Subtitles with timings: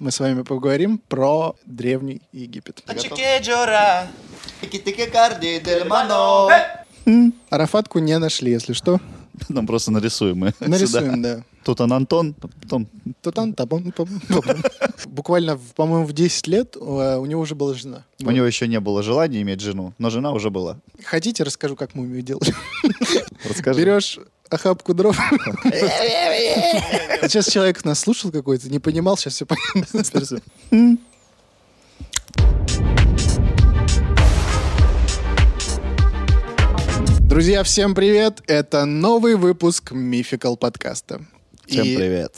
[0.00, 2.82] Мы с вами поговорим про Древний Египет.
[7.06, 9.00] М, Арафатку не нашли, если что.
[9.48, 10.52] Нам просто нарисуем мы.
[10.60, 11.42] Нарисуем, да.
[11.64, 12.34] Тут он Антон,
[13.22, 14.62] потом табун, пам, пам.
[15.06, 16.78] Буквально, по-моему, в 10 лет э,
[17.16, 18.04] у него уже была жена.
[18.22, 20.78] у него еще не было желания иметь жену, но жена уже была.
[21.04, 22.54] Хотите, расскажу, как мумию делали?
[23.48, 23.80] Расскажи.
[23.80, 24.18] Берешь
[24.50, 25.16] охапку дров.
[27.22, 30.02] Сейчас человек нас слушал какой-то, не понимал, сейчас все понятно.
[37.22, 38.42] Друзья, всем привет!
[38.46, 41.22] Это новый выпуск Мификал подкаста.
[41.66, 42.32] Всем И- привет.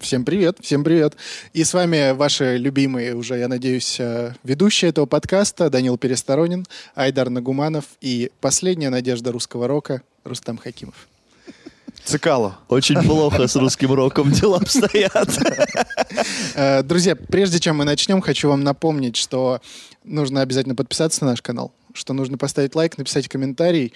[0.00, 1.16] Всем привет, всем привет.
[1.52, 7.30] И с вами ваши любимые уже, я надеюсь, э, ведущие этого подкаста Данил Пересторонин, Айдар
[7.30, 11.07] Нагуманов и последняя надежда русского рока Рустам Хакимов.
[12.04, 12.58] Цикало.
[12.68, 15.28] Очень плохо с русским роком дела обстоят.
[16.54, 19.60] Э, Друзья, прежде чем мы начнем, хочу вам напомнить, что
[20.04, 23.92] нужно обязательно подписаться на наш канал, что нужно поставить лайк, написать комментарий.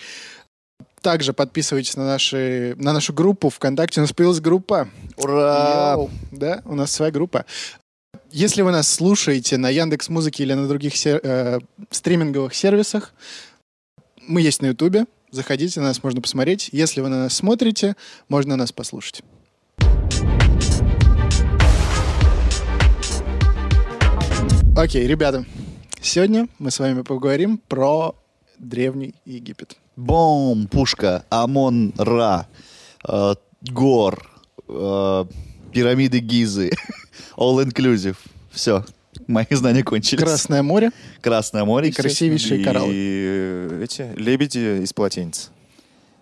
[1.00, 4.00] Также подписывайтесь на, наши, на нашу группу ВКонтакте.
[4.00, 4.88] У нас появилась группа.
[5.16, 5.94] Ура!
[5.96, 6.10] Йоу.
[6.30, 7.44] Да, у нас своя группа.
[8.30, 11.58] Если вы нас слушаете на Яндекс Музыке или на других сер- э,
[11.90, 13.12] стриминговых сервисах,
[14.26, 15.06] мы есть на Ютубе.
[15.32, 16.68] Заходите, на нас можно посмотреть.
[16.72, 17.96] Если вы на нас смотрите,
[18.28, 19.22] можно нас послушать.
[24.76, 25.46] Окей, ребята,
[26.02, 28.14] сегодня мы с вами поговорим про
[28.58, 29.78] Древний Египет.
[29.96, 32.46] Бом, пушка, Амон Ра,
[33.08, 34.30] э, Гор,
[34.68, 35.24] э,
[35.72, 36.72] пирамиды Гизы,
[37.38, 38.16] All Inclusive.
[38.50, 38.84] Все,
[39.26, 40.22] мои знания кончились.
[40.22, 40.90] Красное море.
[41.20, 41.88] Красное море.
[41.88, 42.92] И красивейшие кораллы.
[42.92, 45.50] И эти лебеди из полотенец.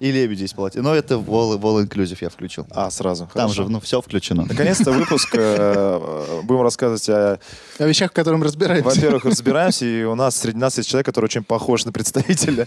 [0.00, 0.82] И лебеди из полотенца.
[0.82, 2.66] Но это в All, в All Inclusive я включил.
[2.70, 3.28] А, сразу.
[3.34, 3.64] Там Хорошо.
[3.64, 4.46] же, ну, все включено.
[4.46, 5.28] Наконец-то выпуск.
[5.34, 7.38] э, э, Будем рассказывать о...
[7.78, 8.88] О вещах, в котором разбираемся.
[8.88, 12.66] Во-первых, разбираемся, и у нас среди нас есть человек, который очень похож на представителя.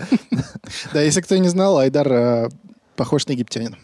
[0.94, 2.50] Да, если кто не знал, Айдар э,
[2.96, 3.78] похож на египтянина.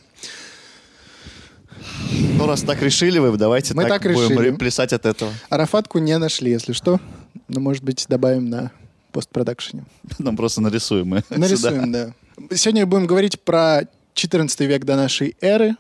[2.38, 4.50] Ну, раз так решили вы, давайте Мы так будем решили.
[4.50, 5.32] ре- плясать от этого.
[5.50, 7.00] Арафатку не нашли, если что.
[7.48, 8.72] Но, может быть, добавим на
[9.12, 9.84] постпродакшене.
[10.20, 11.38] Нам просто нарисуем мы сюда.
[11.40, 12.14] Нарисуем, да.
[12.56, 13.82] Сегодня будем говорить про
[14.14, 15.76] 14 век до нашей эры,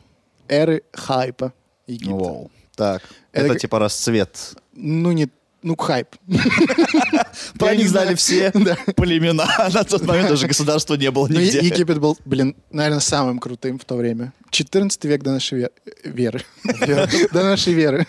[0.47, 1.53] эры хайпа
[1.87, 2.13] Египта.
[2.15, 2.51] Вау.
[2.75, 3.01] Так,
[3.33, 4.53] Это это, типа расцвет.
[4.73, 5.29] Ну, не...
[5.61, 6.07] Ну, хайп.
[7.59, 8.51] Про них знали все
[8.95, 9.45] племена.
[9.73, 11.59] На тот момент даже государства не было Е- нигде.
[11.59, 14.31] Египет был, блин, наверное, самым крутым в то время.
[14.51, 15.71] 14 век до нашей ве-
[16.03, 16.41] веры.
[17.33, 18.07] До нашей веры.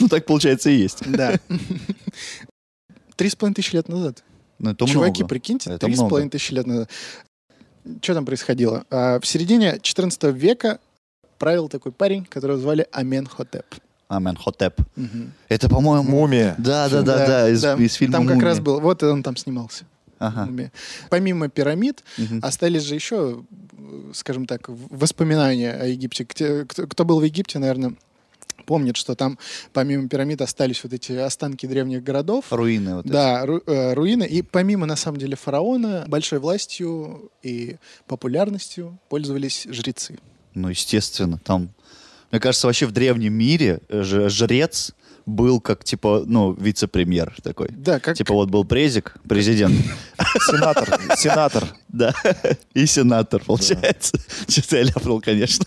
[0.00, 1.02] Ну, так, получается, и есть.
[1.06, 1.38] Да.
[3.16, 4.24] Три с половиной тысячи лет назад.
[4.58, 6.90] Ну, Чуваки, прикиньте, три с половиной тысячи лет назад.
[8.02, 8.84] Что там происходило?
[8.90, 10.80] А, в середине 14 века
[11.38, 13.64] правил такой парень, которого звали Аменхотеп.
[14.08, 14.80] Аменхотеп.
[14.96, 15.32] Мгм.
[15.48, 16.02] Это, по-моему...
[16.08, 16.54] Мумия.
[16.58, 18.48] Да, да, да, да, из, из фильма Там как «Мумия».
[18.50, 19.84] раз был, вот он там снимался.
[20.18, 20.46] Ага.
[20.46, 20.72] Мумия.
[21.10, 22.40] Помимо пирамид, Мгм.
[22.42, 23.42] остались же еще,
[24.14, 26.24] скажем так, воспоминания о Египте.
[26.24, 27.94] Кто, кто был в Египте, наверное,
[28.64, 29.38] помнит, что там
[29.72, 32.46] помимо пирамид остались вот эти останки древних городов.
[32.50, 33.12] Руины вот эти.
[33.12, 34.24] Да, ру- э, руины.
[34.24, 40.18] И помимо, на самом деле, фараона, большой властью и популярностью пользовались жрецы.
[40.54, 41.70] Ну, естественно, там...
[42.36, 44.92] Мне кажется, вообще в древнем мире э, жрец
[45.24, 47.68] был как, типа, ну, вице-премьер такой.
[47.70, 48.14] Да, как...
[48.14, 49.74] Типа вот был презик, президент,
[50.46, 51.00] Сенатор.
[51.16, 51.64] Сенатор.
[51.88, 52.14] да,
[52.74, 54.18] и сенатор, получается.
[54.46, 55.64] Что-то я ляпнул, конечно.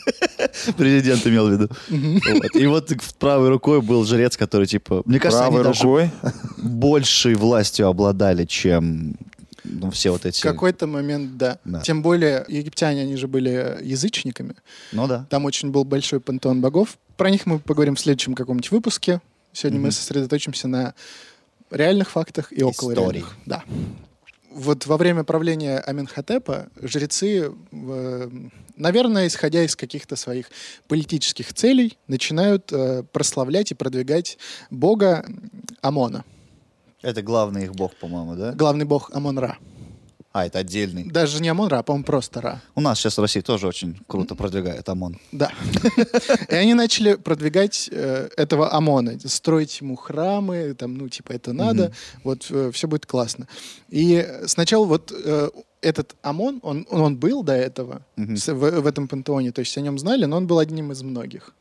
[0.77, 1.69] Президент имел в виду.
[2.53, 6.11] И вот в правой рукой был жрец, который, типа, мне кажется, они Правой даже рукой.
[6.57, 9.15] большей властью обладали, чем
[9.69, 10.39] ну, все вот эти...
[10.39, 11.59] В какой-то момент, да.
[11.63, 11.81] Да.
[11.81, 14.55] Тем более, египтяне, они же были язычниками.
[14.91, 15.25] Ну да.
[15.29, 16.97] Там очень был большой пантеон богов.
[17.17, 19.21] Про них мы поговорим в следующем каком-нибудь выпуске.
[19.53, 19.91] Сегодня мы Мгм.
[19.93, 20.93] сосредоточимся на
[21.71, 23.19] реальных фактах и около Истории.
[23.19, 23.35] реальных.
[23.45, 23.63] Да.
[24.51, 28.29] Вот во время правления Аменхотепа жрецы, э,
[28.75, 30.47] наверное, исходя из каких-то своих
[30.87, 34.37] политических целей, начинают э, прославлять и продвигать
[34.71, 35.23] бога
[35.81, 36.25] Амона.
[37.01, 38.51] Это главный их бог, по-моему, да?
[38.51, 39.57] Главный бог Амон-Ра.
[40.31, 41.05] А, это отдельный.
[41.05, 42.61] Даже не Амон-Ра, а, по-моему, просто Ра.
[42.75, 45.17] У нас сейчас в России тоже очень круто продвигает ОМОН.
[45.31, 45.51] Да.
[46.49, 51.93] И они начали продвигать э, этого Амона, строить ему храмы, там, ну, типа, это надо,
[52.23, 53.47] вот все будет классно.
[53.89, 55.49] И сначала вот э,
[55.81, 59.97] этот Амон, он, он был до этого в, в этом пантеоне, то есть о нем
[59.97, 61.55] знали, но он был одним из многих.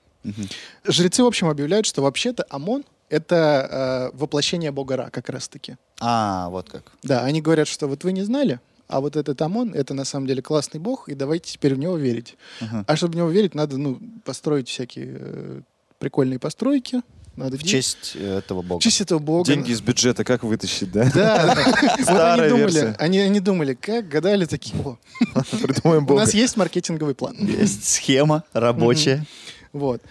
[0.84, 5.76] Жрецы, в общем, объявляют, что вообще-то Амон— это э, воплощение бога Ра как раз-таки.
[6.00, 6.82] А, вот как.
[7.02, 10.26] Да, они говорят, что вот вы не знали, а вот этот Амон— это на самом
[10.26, 12.36] деле классный бог, и давайте теперь в него верить.
[12.60, 12.84] Ага.
[12.86, 15.60] А чтобы в него верить, надо ну, построить всякие э,
[15.98, 17.02] прикольные постройки,
[17.36, 18.80] Надо В честь этого бога.
[18.80, 19.44] в честь этого бога.
[19.46, 21.08] Деньги из бюджета как вытащить, да?
[21.14, 22.96] Да, вот они Старая думали, версия.
[22.98, 24.96] они, они думали, как гадали такие, о,
[25.62, 26.20] Придумаем у бога.
[26.20, 27.36] нас есть маркетинговый план.
[27.38, 29.24] Есть схема рабочая.
[29.72, 30.02] Вот.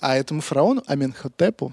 [0.00, 1.72] А этому фараону Аменхотепу,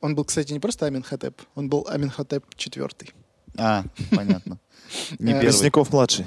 [0.00, 3.12] он был, кстати, не просто Аменхотеп, он был Аменхотеп четвертый.
[3.56, 4.58] А, понятно.
[5.18, 5.46] Не Э, первый.
[5.46, 6.26] Мясников младший.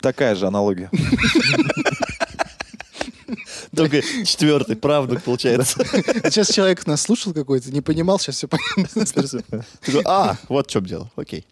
[0.00, 0.90] Такая же аналогия.
[3.74, 5.84] Только четвертый, правда, получается.
[5.84, 9.64] Сейчас человек нас слушал какой-то, не понимал, сейчас все понятно.
[10.04, 11.10] А, вот в чем дело.
[11.16, 11.46] Окей.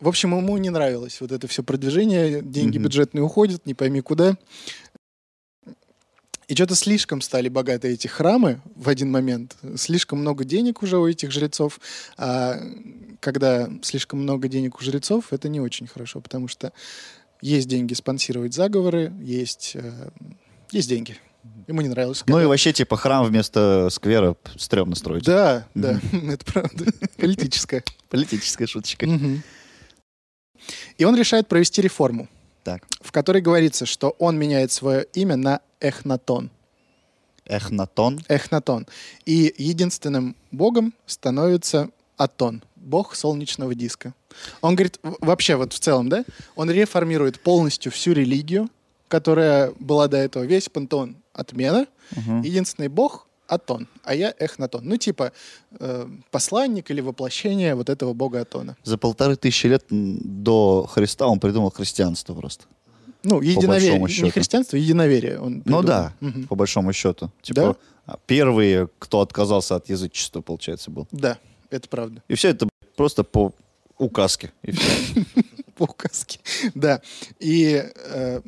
[0.00, 4.36] В общем, ему не нравилось вот это все продвижение, деньги бюджетные уходят, не пойми куда.
[6.48, 9.56] И что-то слишком стали богаты эти храмы в один момент.
[9.76, 11.80] Слишком много денег уже у этих жрецов.
[12.18, 12.60] А
[13.20, 16.72] когда слишком много денег у жрецов, это не очень хорошо, потому что
[17.40, 20.10] есть деньги спонсировать заговоры, есть, э,
[20.70, 21.16] есть деньги.
[21.66, 22.22] Ему не нравилось.
[22.26, 25.24] Ну и когда- вообще, типа, храм вместо сквера стрёмно строить.
[25.24, 26.86] Да, да, это правда.
[27.16, 27.82] Политическое.
[28.10, 29.06] Политическая шуточка.
[30.96, 32.28] И он решает провести реформу,
[32.64, 36.50] Так, в которой говорится, что он меняет свое имя на Эхнатон.
[37.44, 38.20] Эхнатон.
[38.28, 38.86] Эхнатон.
[39.26, 44.14] И единственным богом становится Атон, бог солнечного диска.
[44.62, 46.24] Он говорит, вообще вот в целом, да,
[46.56, 48.70] он реформирует полностью всю религию,
[49.08, 51.86] которая была до этого, весь пантеон отмена.
[52.16, 52.42] Мгм.
[52.42, 54.84] Единственный бог Атон, а я Эхнатон.
[54.84, 55.32] Ну, типа
[55.78, 58.76] э, посланник или воплощение вот этого бога Атона.
[58.84, 62.64] За полторы тысячи лет до Христа он придумал христианство просто.
[63.22, 63.98] Ну, единоверие.
[63.98, 65.38] Не христианство, единоверие.
[65.40, 66.46] Он Ну да, Мгм.
[66.46, 67.26] по большому счету.
[67.26, 67.42] Да?
[67.42, 67.76] Типа,
[68.06, 71.08] а, первые, кто отказался от язычества, получается, был.
[71.10, 71.38] Да,
[71.70, 72.22] это правда.
[72.28, 73.52] И все это просто по
[73.98, 74.52] указке.
[75.76, 76.38] По указке.
[76.74, 77.00] Да.
[77.40, 78.40] И э,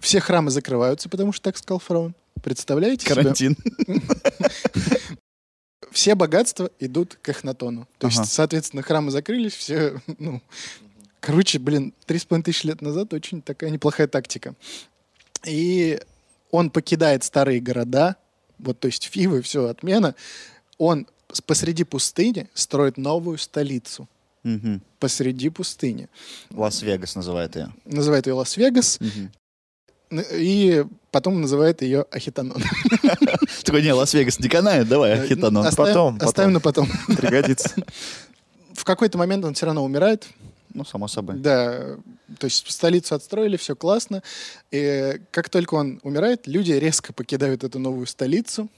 [0.00, 2.14] все храмы закрываются, потому что так сказал фараон.
[2.42, 3.06] Представляете?
[3.06, 3.56] Карантин.
[5.90, 7.88] Все богатства идут к Эхнатону.
[7.98, 8.20] То Ага.
[8.20, 10.40] есть, соответственно, храмы закрылись, все, ну...
[11.20, 14.54] Короче, блин, три с половиной тысячи лет назад очень такая неплохая тактика.
[15.44, 16.00] И
[16.50, 18.16] он покидает старые города,
[18.58, 20.14] вот, то есть Фивы, все, отмена.
[20.78, 21.06] Он
[21.44, 24.08] посреди пустыни строит новую столицу.
[24.44, 24.80] Мгм.
[24.98, 26.08] Посреди пустыни.
[26.52, 27.70] Лас-Вегас называет ее.
[27.84, 29.30] Называет ее Лас-Вегас, Мгм.
[30.10, 32.62] Н- и потом называет ее Ахетатон.
[33.64, 35.66] Такой, не, Лас-Вегас не канает, давай, Ахетатон.
[35.74, 36.18] Потом.
[36.20, 36.88] Оставим на потом.
[37.06, 37.70] Пригодится.
[38.74, 40.26] В какой-то момент он все равно умирает.
[40.72, 41.36] Ну, само собой.
[41.36, 41.96] Да,
[42.38, 44.22] то есть столицу отстроили, все классно.
[44.70, 48.68] И как только он умирает, люди резко покидают эту новую столицу,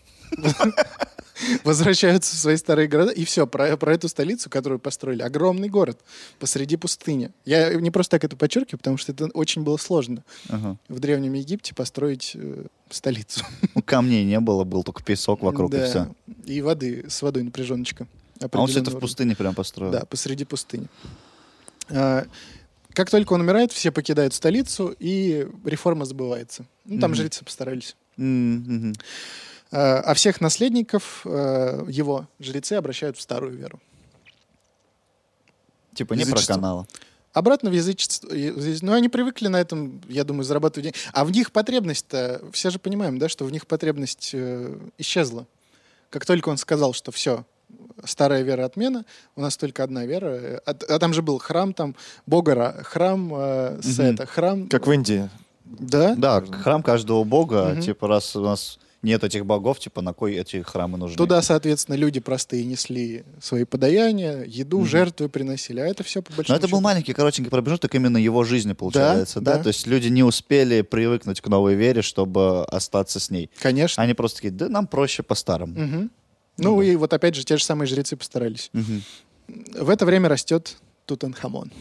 [1.64, 5.98] возвращаются в свои старые города, и все, про, про эту столицу, которую построили, огромный город
[6.38, 7.30] посреди пустыни.
[7.44, 10.76] Я не просто так это подчеркиваю, потому что это очень было сложно Ага.
[10.88, 13.44] в Древнем Египте построить э, столицу.
[13.74, 15.86] Ну, камней не было, был только песок вокруг, и Да.
[15.86, 16.14] все.
[16.44, 18.06] И воды, с водой напряженочка.
[18.40, 19.92] А он все это в пустыне прям построил.
[19.92, 20.86] Да, посреди пустыни.
[21.90, 22.26] А,
[22.94, 26.66] Как только он умирает, все покидают столицу, и реформа забывается.
[26.84, 27.16] Ну, там Мгм.
[27.16, 27.96] жрецы постарались.
[28.18, 28.92] Мгм.
[29.72, 33.80] А а всех наследников э, его жрецы обращают в старую веру.
[35.94, 36.86] Типа не про канала.
[37.32, 38.28] Обратно в язычество.
[38.82, 40.98] Ну, они привыкли на этом, я думаю, зарабатывать деньги.
[41.14, 45.46] А в них потребность-то, все же понимаем, да, что в них потребность э, исчезла.
[46.10, 47.46] Как только он сказал, что все,
[48.04, 50.26] старая вера отмена, у нас только одна вера.
[50.26, 54.68] э, А, а там же был храм, там Бога, Ра- храм э, Сета, храм...
[54.68, 55.30] Как в Индии.
[55.64, 56.14] Да?
[56.14, 57.80] Да, храм каждого бога, Мгм.
[57.80, 61.16] типа, раз у нас нет этих богов, типа, на кой эти храмы нужны?
[61.16, 64.86] Туда, соответственно, люди простые несли свои подаяния, еду, Мгм.
[64.86, 65.80] жертвы приносили.
[65.80, 68.72] А это все по Но большому это был счету- маленький, коротенький промежуток именно его жизни,
[68.72, 69.56] получается, да?
[69.58, 69.62] да.
[69.62, 73.50] То есть люди не успели привыкнуть к новой вере, чтобы остаться с ней.
[73.60, 74.02] Конечно.
[74.02, 75.78] Они просто такие, да нам проще по-старому.
[75.78, 76.10] Мгм.
[76.58, 76.84] Ну да.
[76.86, 78.70] и вот опять же, те же самые жрецы постарались.
[78.72, 79.02] Мгм.
[79.80, 81.72] В это время растет Тутанхамон.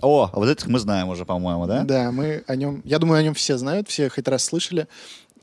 [0.00, 1.84] О, а вот этих мы знаем уже, по-моему, да?
[1.84, 4.88] Да, мы о нем, я думаю, о нем все знают, все хоть раз слышали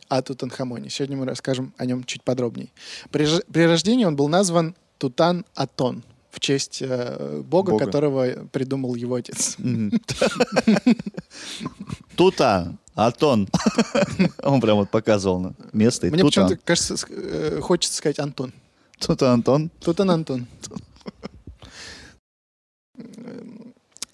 [0.10, 0.90] о Тутанхамоне.
[0.90, 2.72] Сегодня мы расскажем о нем чуть подробней.
[3.12, 7.86] При, при рождении он был назван Тутан Атон в честь э, бога, Бога.
[7.86, 9.58] которого придумал его отец.
[12.16, 13.48] Тута, Атон.
[14.44, 16.08] Он прям вот показывал место.
[16.08, 18.54] Мне почему-то кажется, э, хочется сказать Антон.
[19.00, 19.70] Тута Антон.
[19.80, 20.48] Тутан Антон.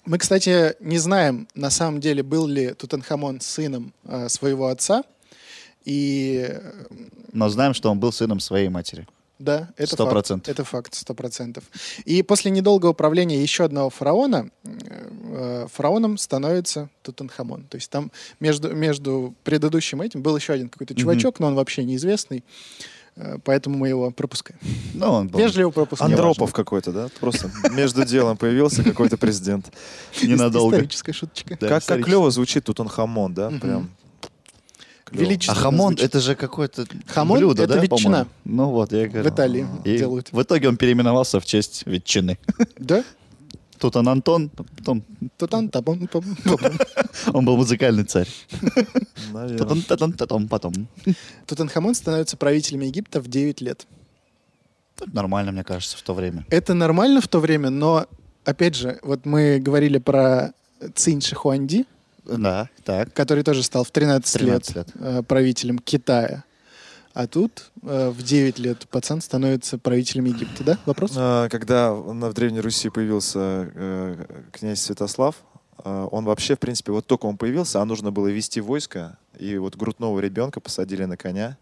[0.04, 5.02] Мы, кстати, не знаем, на самом деле, был ли Тутанхамон сыном э, своего отца.
[5.86, 6.72] И э,
[7.32, 9.06] Но знаем, что он был сыном своей матери.
[9.38, 10.12] Да, это Сто факт.
[10.12, 10.52] процентов.
[10.52, 11.64] Это факт, сто процентов.
[12.06, 17.64] И после недолгого правления еще одного фараона, э, фараоном становится Тутанхамон.
[17.64, 21.84] То есть там между, между предыдущим этим был еще один какой-то чувачок, но он вообще
[21.84, 22.44] неизвестный.
[23.16, 24.58] Э, Поэтому мы его пропускаем.
[24.94, 26.12] Ну, он был Вежливо пропускаем.
[26.12, 27.08] Андропов какой-то, да?
[27.20, 29.70] Просто между делом появился какой-то президент.
[30.22, 30.76] ненадолго.
[30.76, 31.56] Историческая шуточка.
[31.56, 33.50] Как клево звучит Тутанхамон, да?
[33.50, 33.90] Прям.
[35.06, 35.22] Клево.
[35.22, 36.04] А Величественно хамон звучит.
[36.06, 37.98] это же какое-то Хамон блюдо, это да, ветчина.
[38.10, 38.30] по-моему?
[38.44, 39.30] Ну вот, я говорю.
[39.30, 40.32] В Италии И делают.
[40.32, 42.38] в итоге он переименовался в честь ветчины.
[42.78, 43.02] Да?
[43.78, 45.02] Тут он Антон, потом
[45.36, 46.58] Тутан, табун, пам, пам.
[47.34, 48.28] он был музыкальный царь.
[49.58, 50.88] Татам, татам, татам, потом.
[51.46, 53.86] Тутанхамон становится правителем Египта в 9 лет.
[55.12, 56.46] Нормально, мне кажется, в то время.
[56.48, 58.06] Это нормально в то время, но,
[58.46, 60.54] опять же, вот мы говорили про
[60.94, 61.84] Цинь Шихуанди,
[62.26, 63.12] Да, так.
[63.12, 64.94] который тоже стал в 13, 13 лет, лет.
[65.00, 66.44] э, правителем Китая.
[67.14, 70.78] А тут э, в 9 лет пацан становится правителем Египта, да?
[70.84, 71.12] Вопрос?
[71.16, 75.36] А, Когда на- в Древней Руси появился э, князь Святослав,
[75.82, 79.56] э, он вообще, в принципе, вот только он появился, а нужно было вести войско, и
[79.56, 81.56] вот грудного ребенка посадили на коня,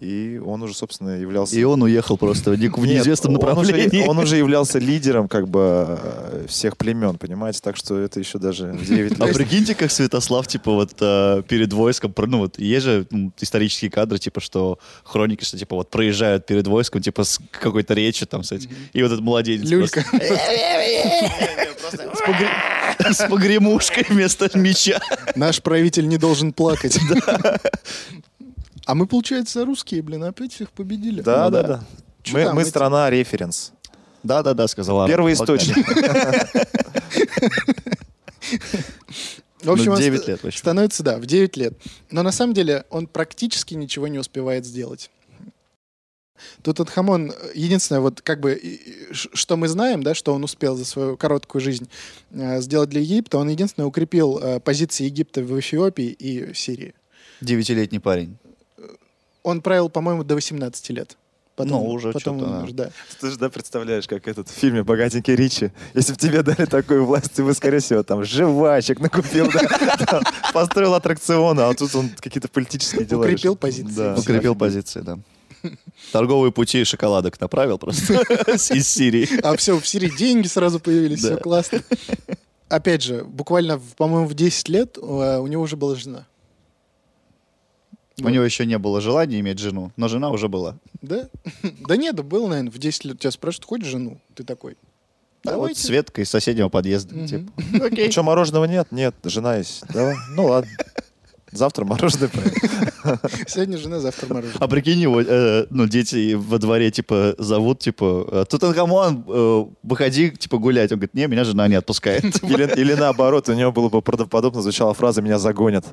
[0.00, 1.56] и он уже, собственно, являлся...
[1.56, 4.06] И он уехал просто в Нет, неизвестном он уже- направлении.
[4.06, 7.60] Он уже, являлся лидером как бы э, всех племен, понимаете?
[7.62, 9.34] Так что это еще даже в 9 А лет.
[9.34, 13.06] прикиньте, как Святослав, типа, вот э, перед войском, ну вот, есть же
[13.40, 18.28] исторические кадры, типа, что хроники, что, типа, вот проезжают перед войском, типа, с какой-то речью
[18.28, 18.70] там, этим.
[18.92, 20.04] И вот этот младенец Люлька.
[23.12, 25.00] с погремушкой вместо меча.
[25.34, 26.98] Наш правитель не должен плакать.
[28.88, 31.20] А мы, получается, русские, блин, опять всех победили.
[31.20, 31.68] Да, Ну да, да.
[31.68, 31.84] да.
[32.22, 33.72] Чё Мы, там мы эти- страна референс.
[34.22, 35.04] Да-да-да, сказала.
[35.04, 35.12] Анна.
[35.12, 35.58] Первый Погнали.
[35.58, 35.86] источник.
[39.62, 40.58] В общем, Ну, он 9 ста- лет вообще.
[40.58, 41.74] становится, да, в 9 лет.
[42.10, 45.10] Но на самом деле он практически ничего не успевает сделать.
[46.62, 48.58] Тутанхамон, э, единственное, вот как бы,
[49.12, 51.88] что мы знаем, да, что он успел за свою короткую жизнь
[52.30, 56.94] э, сделать для Египта, он единственное укрепил э, позиции Египта в Эфиопии и в Сирии.
[57.40, 58.38] Девятилетний парень.
[59.42, 61.16] Он правил, по-моему, до 18 лет.
[61.56, 62.90] Потом, Ну, уже потом чё-то, умер, да.
[63.20, 65.72] Ты же, да, представляешь, как этот в фильме «Богатенький Ричи».
[65.92, 70.22] Если бы тебе дали такую власть, ты бы, скорее всего, там, жвачек накупил, да, там,
[70.54, 73.56] построил аттракционы, а тут он какие-то политические дела Укрепил решил.
[73.56, 73.92] позиции.
[73.96, 74.14] Да.
[74.16, 75.18] Укрепил позиции, да.
[76.12, 78.14] Торговые пути шоколадок направил просто
[78.52, 79.28] из Сирии.
[79.42, 81.82] А все, в Сирии деньги сразу появились, все классно.
[82.68, 86.26] Опять же, буквально, по-моему, в 10 лет э, у него уже была жена.
[88.20, 90.76] У него еще не было желания иметь жену, но жена уже была.
[91.02, 91.28] Да?
[91.88, 93.18] Да нет, да был, наверное, в 10 лет.
[93.20, 94.20] Тебя спрашивают, хочешь жену?
[94.34, 94.76] Ты такой.
[95.44, 95.76] Да, вот.
[95.76, 97.14] Светка из соседнего подъезда.
[97.14, 97.26] Мгм.
[97.26, 97.52] типа.
[97.72, 98.88] Ну что, мороженого нет?
[98.90, 99.84] Нет, жена есть.
[99.92, 100.16] Давай.
[100.34, 100.70] Ну ладно.
[101.52, 102.30] Завтра мороженое.
[103.46, 104.58] Сегодня жена, завтра мороженое.
[104.60, 110.30] А прикинь, его, э, ну, дети во дворе, типа, зовут, типа, э, Тутанхамон, э, выходи,
[110.30, 110.92] типа, гулять.
[110.92, 112.24] Он говорит, не, меня жена не отпускает.
[112.42, 115.86] Или, или наоборот, у него было бы правдоподобно звучала фраза «меня загонят».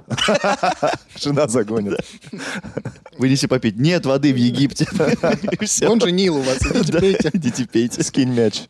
[1.16, 2.00] Жена загонит.
[3.18, 3.78] Вынеси попить.
[3.78, 4.88] Нет воды в Египте.
[5.88, 7.30] Он же Нил у вас, идите пейте.
[7.34, 8.04] Идите пейте.
[8.04, 8.64] Скинь мяч.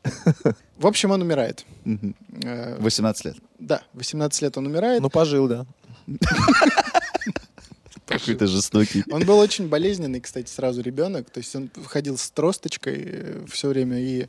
[0.77, 1.65] В общем, он умирает.
[1.85, 2.15] Мгм.
[2.43, 3.35] Э, 18 лет.
[3.59, 5.01] Да, 18 лет он умирает.
[5.01, 5.65] Ну, пожил, да.
[8.05, 9.03] Какой-то жестокий.
[9.09, 11.29] Он был очень болезненный, кстати, сразу ребенок.
[11.31, 13.99] То есть он ходил с тросточкой все время.
[13.99, 14.27] И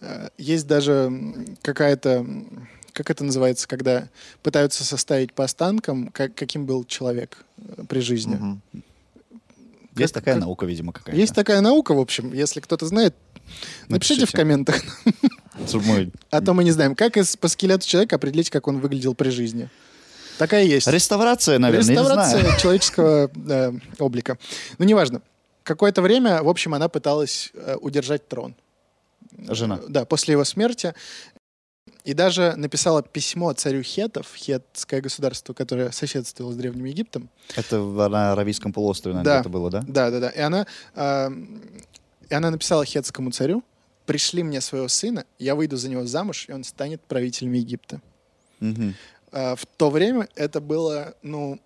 [0.00, 1.12] э, есть даже
[1.62, 2.26] какая-то...
[2.92, 4.08] Как это называется, когда
[4.42, 8.34] пытаются составить по останкам, как, каким был человек э, при жизни.
[8.34, 8.60] Мгм.
[9.96, 11.18] Есть Как- такая как- наука, видимо, какая-то.
[11.18, 12.32] Есть такая наука, в общем.
[12.34, 13.14] Если кто-то знает,
[13.88, 14.36] напишите в Напишите.
[14.36, 14.82] комментах.
[15.68, 18.80] Чтобы мы- А то мы не знаем, как из, по скелету человека определить, как он
[18.80, 19.70] выглядел при жизни.
[20.42, 20.88] Такая есть.
[20.88, 24.38] Реставрация, наверное, Реставрация человеческого э, облика.
[24.78, 25.22] Ну, неважно.
[25.62, 28.56] Какое-то время, в общем, она пыталась э, удержать трон.
[29.38, 29.78] Жена.
[29.88, 30.94] Да, после его смерти.
[32.04, 37.28] И даже написала письмо царю хетов, хетское государство, которое соседствовало с Древним Египтом.
[37.54, 39.40] Это в- на Аравийском полуострове, наверное, Да.
[39.42, 39.84] это было, да?
[39.86, 40.28] Да, да, да.
[40.30, 41.30] И она, э,
[42.30, 43.62] и она написала хетскому царю,
[44.06, 48.00] пришли мне своего сына, я выйду за него замуж, и он станет правителем Египта.
[48.58, 48.96] Мгм.
[49.32, 51.58] А, в то время это было, ну,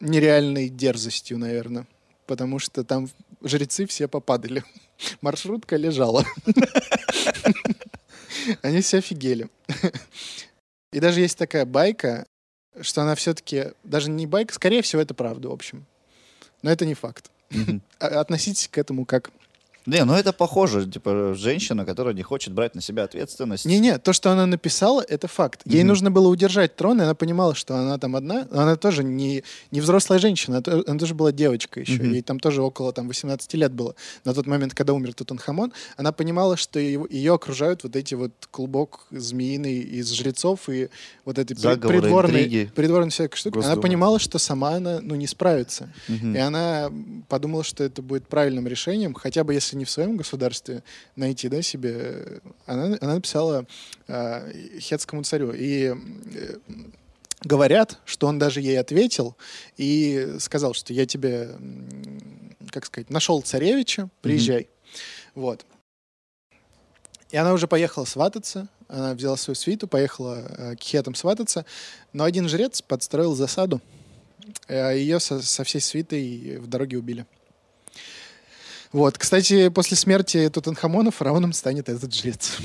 [0.00, 1.86] нереальной дерзостью, наверное.
[2.26, 3.08] Потому что там
[3.42, 4.62] жрецы все попадали.
[5.20, 6.24] Маршрутка лежала.
[8.62, 9.48] Они все офигели.
[10.92, 12.26] И даже есть такая байка,
[12.80, 15.86] что она все-таки, даже не байка, скорее всего, это правда, в общем.
[16.62, 17.30] Но это не факт.
[17.98, 19.30] А- Относитесь к этому как
[19.88, 23.64] Не, ну это похоже, типа, женщина, которая не хочет брать на себя ответственность.
[23.64, 25.62] Не-не, то, что она написала, это факт.
[25.64, 25.88] Ей Мгм.
[25.88, 28.46] нужно было удержать трон, и она понимала, что она там одна.
[28.50, 31.94] Она тоже не, не взрослая женщина, она тоже была девочка еще.
[32.02, 32.12] Мгм.
[32.12, 33.94] Ей там тоже около там, 18 лет было.
[34.24, 38.32] На тот момент, когда умер Тутанхамон, она понимала, что его- ее окружают вот эти вот
[38.50, 40.88] клубок змеиный из жрецов и
[41.24, 42.70] вот при- Заговоры, придворной, интриги.
[42.74, 43.58] придворной всякой штуки.
[43.64, 45.88] Она понимала, что сама она ну, не справится.
[46.08, 46.34] Мгм.
[46.36, 46.90] И она
[47.28, 50.82] подумала, что это будет правильным решением, хотя бы если не в своем государстве
[51.16, 52.40] найти да, себе.
[52.66, 53.66] Она, она написала
[54.06, 55.52] э, хетскому царю.
[55.52, 56.56] И э,
[57.42, 59.36] говорят, что он даже ей ответил
[59.76, 61.50] и сказал, что я тебе,
[62.70, 64.68] как сказать, нашел царевича, приезжай.
[65.34, 65.64] Вот.
[67.30, 71.66] И она уже поехала свататься, она взяла свою свиту, поехала э, к хетам свататься,
[72.12, 73.82] но один жрец подстроил засаду,
[74.66, 77.26] а ее со, со всей свитой в дороге убили.
[78.92, 82.58] Вот, кстати, после смерти Тутанхамона фараоном станет этот жрец.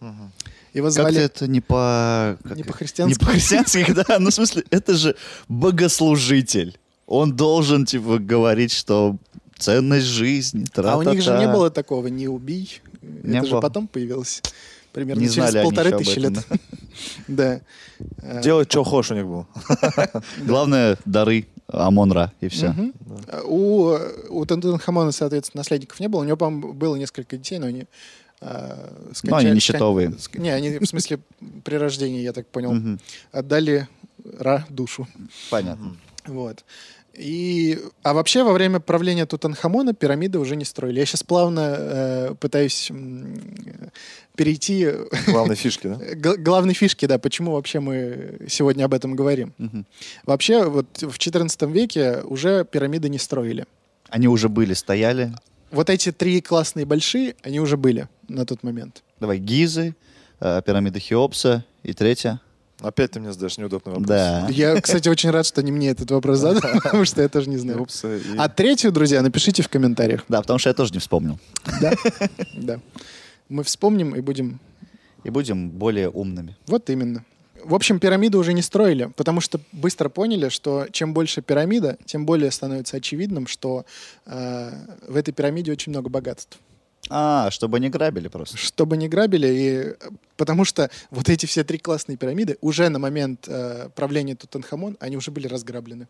[0.00, 2.36] Его Как-то звали это не по...
[2.42, 3.18] как- не Не по-христиански.
[3.24, 4.18] по-христиански, да.
[4.18, 5.14] Ну, в смысле, это же
[5.48, 6.76] богослужитель.
[7.06, 9.16] Он должен, типа, говорить, что
[9.58, 12.80] ценность жизни, А у них же не было такого «не убий».
[13.02, 13.60] Не Это же было.
[13.60, 14.42] потом появилось.
[14.92, 16.44] Примерно Не через полторы тысячи этом, лет.
[17.28, 17.60] Да.
[18.42, 19.46] Делать, что хочешь у них было.
[20.44, 22.74] Главное, дары Амон-Ра, и все.
[23.44, 23.96] У,
[24.30, 26.20] у Тутанхамона, соответственно, наследников не было.
[26.20, 27.84] У него, по-моему, было несколько детей, но они
[28.40, 30.10] а, Ну, они нищетовые.
[30.18, 31.18] скон- Не, они, в смысле,
[31.64, 32.98] при рождении, я так понял,
[33.32, 33.88] отдали
[34.38, 35.06] Ра душу.
[35.50, 35.96] Понятно.
[36.26, 36.64] Вот.
[37.16, 40.98] И, а вообще во время правления Тутанхамона пирамиды уже не строили.
[40.98, 42.94] Я сейчас плавно э, пытаюсь э,
[44.34, 44.88] перейти
[45.26, 45.96] Главной фишки, да?
[46.16, 49.54] к главной фишке, да, почему вообще мы сегодня об этом говорим.
[49.58, 49.86] Мгм.
[50.24, 53.66] Вообще вот в XIV веке уже пирамиды не строили.
[54.08, 55.32] Они уже были, стояли.
[55.70, 59.02] Вот эти три классные большие, они уже были на тот момент.
[59.20, 59.94] Давай, Гизы,
[60.40, 62.40] э, пирамида Хеопса и третья.
[62.80, 64.08] Опять ты мне задаешь неудобный вопрос.
[64.08, 64.46] Да.
[64.50, 67.56] Я, кстати, очень рад, что не мне этот вопрос задали, потому что я тоже не
[67.56, 67.86] знаю.
[68.04, 70.24] И- А третью, друзья, напишите в комментариях.
[70.28, 71.38] Да, потому что я тоже не вспомнил.
[71.80, 71.92] Да?
[72.54, 72.80] Да.
[73.48, 74.58] Мы вспомним и будем...
[75.22, 76.56] И будем более умными.
[76.66, 77.24] Вот именно.
[77.64, 82.26] В общем, пирамиды уже не строили, потому что быстро поняли, что чем больше пирамида, тем
[82.26, 83.86] более становится очевидным, что
[84.26, 84.70] э,
[85.08, 86.58] в этой пирамиде очень много богатств.
[87.10, 88.56] А, чтобы не грабили просто.
[88.56, 93.46] Чтобы не грабили, и потому что вот эти все три классные пирамиды уже на момент
[93.46, 96.08] э, правления Тутанхамон, они уже были разграблены.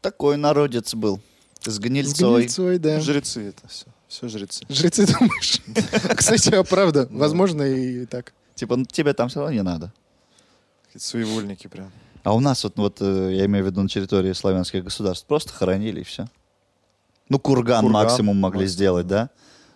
[0.00, 1.20] Такой народец был.
[1.62, 2.40] С С гнильцой.
[2.40, 3.00] гнильцой, да.
[3.00, 3.86] Жрецы это все.
[4.08, 4.64] Все жрецы.
[4.68, 5.60] Жрецы, думаешь?
[6.16, 8.32] Кстати, а правда, возможно, и так.
[8.54, 9.92] Типа, ну, тебе там все равно не надо.
[10.86, 11.90] Какие-то своевольники прям.
[12.22, 15.52] А у нас вот, вот э, я имею в виду на территории славянских государств, просто
[15.52, 16.26] хоронили и все.
[17.28, 18.68] Ну, курган, Курган максимум могли максимум.
[18.72, 19.30] сделать, да?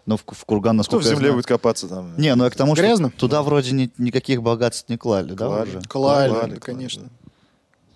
[0.06, 2.16] Но в, в курган, Кто насколько в я земле знаю- будет копаться там?
[2.16, 3.10] Не, ну я к тому, что Грязно?
[3.10, 5.68] туда вроде ни- никаких богатств не клали, да, Клали.
[5.68, 5.80] уже?
[5.82, 7.02] Клали, Клали, да, клали, конечно.
[7.04, 7.08] да.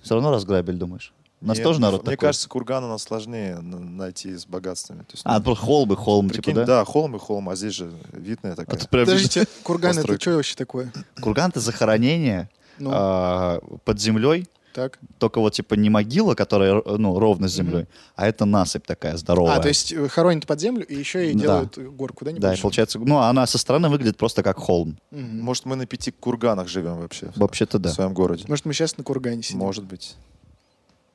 [0.03, 1.13] Все равно разграбили, думаешь?
[1.41, 2.29] У нас Нет, тоже народ Мне такой?
[2.29, 5.01] кажется, курган у нас сложнее найти с богатствами.
[5.01, 6.67] То есть, А, ну, просто холм и холм, прикинь, типа, да?
[6.79, 8.79] да, холм и холм, а здесь же видная А такая.
[8.79, 10.93] тут прям Подождите, курган это что вообще такое?
[11.21, 14.99] Курган это захоронение Ну, а, под землей, так.
[15.19, 19.57] только вот типа не могила, которая ну, ровно с землей, а это насыпь такая здоровая.
[19.57, 21.41] А, то есть э, хоронят под землю и еще и Да.
[21.41, 24.99] делают горку, да, Да, и получается, ну, она со стороны выглядит просто как холм.
[25.11, 25.41] Мгм.
[25.41, 27.27] Может, мы на пяти курганах живем вообще?
[27.27, 27.91] в- Вообще-то да.
[27.91, 28.45] В своем городе.
[28.49, 29.59] Может, мы сейчас на кургане сидим?
[29.59, 30.17] Может быть.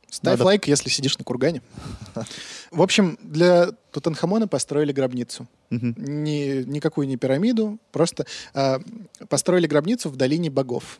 [0.10, 1.62] Ставь Надо- лайк, если сидишь на кургане.
[2.72, 5.48] В общем, для Тутанхамона построили гробницу.
[5.70, 8.80] Ни, никакую не пирамиду, просто а,
[9.28, 11.00] построили гробницу в долине богов.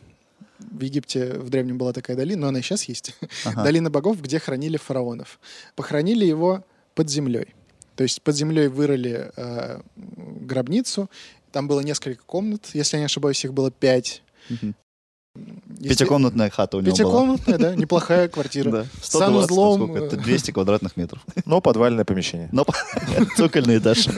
[0.58, 3.14] В Египте в древнем была такая долина, но она и сейчас есть.
[3.44, 3.62] Ага.
[3.62, 5.38] Долина богов, где хранили фараонов.
[5.76, 7.54] Похоронили его под землей.
[7.96, 11.10] То есть под землей вырыли а, гробницу.
[11.52, 14.22] Там было несколько комнат, если я не ошибаюсь, их было пять.
[14.48, 14.74] Мгм.
[15.82, 17.04] Пятикомнатная хата у него была.
[17.10, 18.70] Пятикомнатная, да, неплохая квартира.
[18.70, 18.84] Да.
[19.02, 19.10] С 120,
[19.46, 20.16] санузлом, сколько это?
[20.16, 20.18] э.
[20.18, 21.22] 200 квадратных метров.
[21.44, 22.48] Но подвальное помещение.
[22.52, 22.66] Но
[23.36, 24.08] цокольный этаж.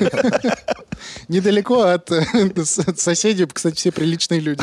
[1.28, 2.24] Недалеко от э,
[2.64, 4.62] с- соседей, кстати, все приличные люди.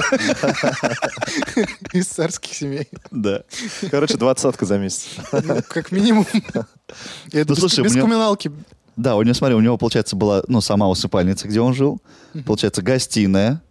[1.93, 2.87] Из царских семей.
[3.11, 3.43] Да.
[3.89, 5.07] Короче, двадцатка за месяц.
[5.31, 6.25] Ну, как минимум.
[6.33, 6.65] Это
[7.33, 8.51] Ну, без- слушай, без у меня- коммуналки.
[8.95, 12.01] Да, у него, смотри, у него, получается, была, ну, сама усыпальница, где он жил.
[12.45, 13.61] Получается, гостиная.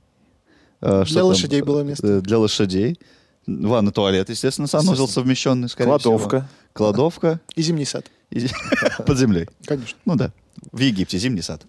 [0.80, 2.06] э, что Для там, лошадей было место.
[2.06, 2.98] э, Для лошадей.
[3.46, 6.18] Ванна, туалет, естественно, санузел совмещенный, скорее всего.
[6.18, 6.48] Кладовка.
[6.72, 7.40] Кладовка.
[7.54, 8.06] И зимний сад.
[8.30, 8.48] И-
[9.06, 9.48] Под землей.
[9.64, 9.96] Конечно.
[10.04, 10.32] Ну да.
[10.72, 11.62] В Египте зимний сад.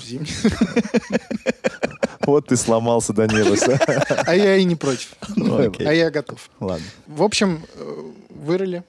[0.00, 0.30] Зимний.
[2.26, 3.54] Вот ты сломался до неба.
[4.26, 5.14] А я и не против.
[5.36, 5.70] Ну.
[5.78, 6.48] А я готов.
[6.60, 6.86] Ладно.
[7.06, 8.82] В общем, э, вырыли,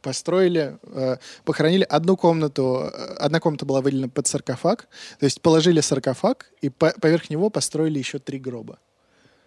[0.00, 4.88] построили, э, похоронили одну комнату, э, одна комната была выделена под саркофаг,
[5.20, 8.78] то есть положили саркофаг и по- поверх него построили еще три гроба.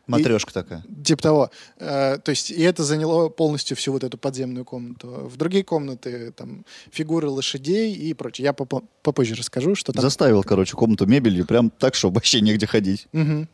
[0.07, 0.83] Матрешка такая.
[1.03, 1.51] Типа того.
[1.77, 5.07] Э, то есть, и это заняло полностью всю вот эту подземную комнату.
[5.31, 8.45] В другие комнаты там фигуры лошадей и прочее.
[8.45, 10.01] Я попо- попозже расскажу, что там.
[10.01, 13.07] Заставил, короче, комнату мебелью прям так, что вообще негде ходить.
[13.13, 13.47] Мгм.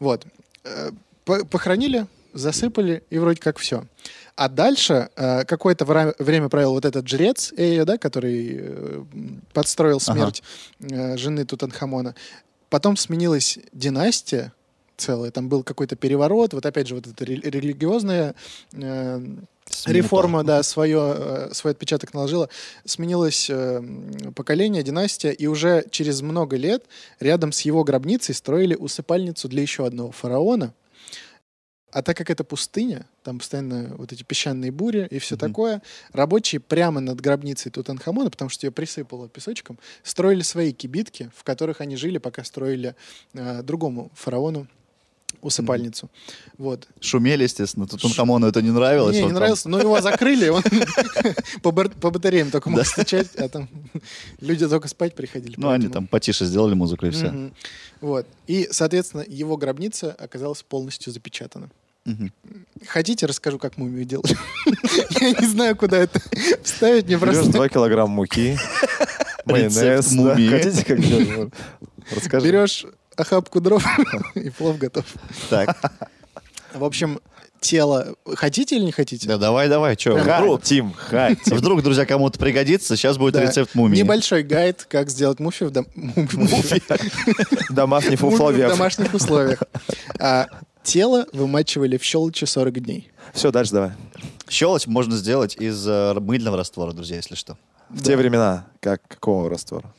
[0.00, 0.26] Вот.
[0.64, 0.90] Э,
[1.24, 3.84] по- Похоронили, засыпали, и вроде как все.
[4.36, 9.04] А дальше э, какое-то время правил вот этот жрец Эйя, да, который э,
[9.52, 10.14] подстроил Ага.
[10.14, 10.42] смерть
[10.80, 12.14] э, жены Тутанхамона.
[12.70, 14.52] Потом сменилась династия
[14.98, 18.34] целая, там был какой-то переворот, вот опять же вот эта рели- религиозная
[18.72, 19.20] э,
[19.86, 22.50] реформа, да, свое, э, свой отпечаток наложила.
[22.84, 23.82] Сменилось э,
[24.34, 26.84] поколение, династия, и уже через много лет
[27.20, 30.74] рядом с его гробницей строили усыпальницу для еще одного фараона.
[31.90, 35.40] А так как это пустыня, там постоянно вот эти песчаные бури и все Мгм.
[35.40, 35.82] такое,
[36.12, 41.80] рабочие прямо над гробницей Тутанхамона, потому что ее присыпало песочком, строили свои кибитки, в которых
[41.80, 42.94] они жили, пока строили
[43.32, 44.66] э, другому фараону
[45.40, 46.10] усыпальницу.
[46.56, 46.88] Вот.
[47.00, 47.86] Шумели, естественно.
[47.86, 49.14] Тутанхамону это не нравилось.
[49.14, 50.62] Не, не там- нравился, но его закрыли, он
[51.62, 53.68] по батареям только мог стучать, а там
[54.40, 55.54] люди только спать приходили.
[55.56, 57.50] Ну, они там потише сделали музыку и все.
[58.00, 58.26] Вот.
[58.46, 61.70] И, соответственно, его гробница оказалась полностью запечатана.
[62.86, 64.36] Хотите, расскажу, как мумию делали?
[65.20, 66.20] Я не знаю, куда это
[66.62, 67.52] вставить, мне Берешь просто...
[67.52, 68.56] 2 килограмма муки,
[69.44, 70.06] майонез.
[70.06, 71.52] Хотите как делать?
[72.10, 72.46] Расскажи.
[72.46, 72.86] Берешь
[73.18, 73.84] охапку дров,
[74.34, 75.04] и плов готов.
[75.50, 75.76] Так,
[76.74, 77.20] В общем,
[77.60, 78.14] тело...
[78.34, 79.26] Хотите или не хотите?
[79.26, 80.14] да давай, давай, что?
[80.14, 81.56] Прям Вдруг, Хотим, хотим.
[81.56, 83.42] вдруг, друзья, кому-то пригодится, сейчас будет Да.
[83.42, 83.98] рецепт мумии.
[83.98, 86.82] Небольшой гайд, как сделать муфи в, дом- муфи.
[87.72, 88.70] Домашних Муфи в условиях.
[88.70, 89.62] домашних условиях.
[90.18, 90.46] А,
[90.82, 93.10] тело вымачивали в щелочи 40 дней.
[93.32, 93.90] Все, дальше давай.
[94.48, 97.58] Щелочь можно сделать из э, мыльного раствора, друзья, если что.
[97.90, 99.92] В те времена, как какого раствора?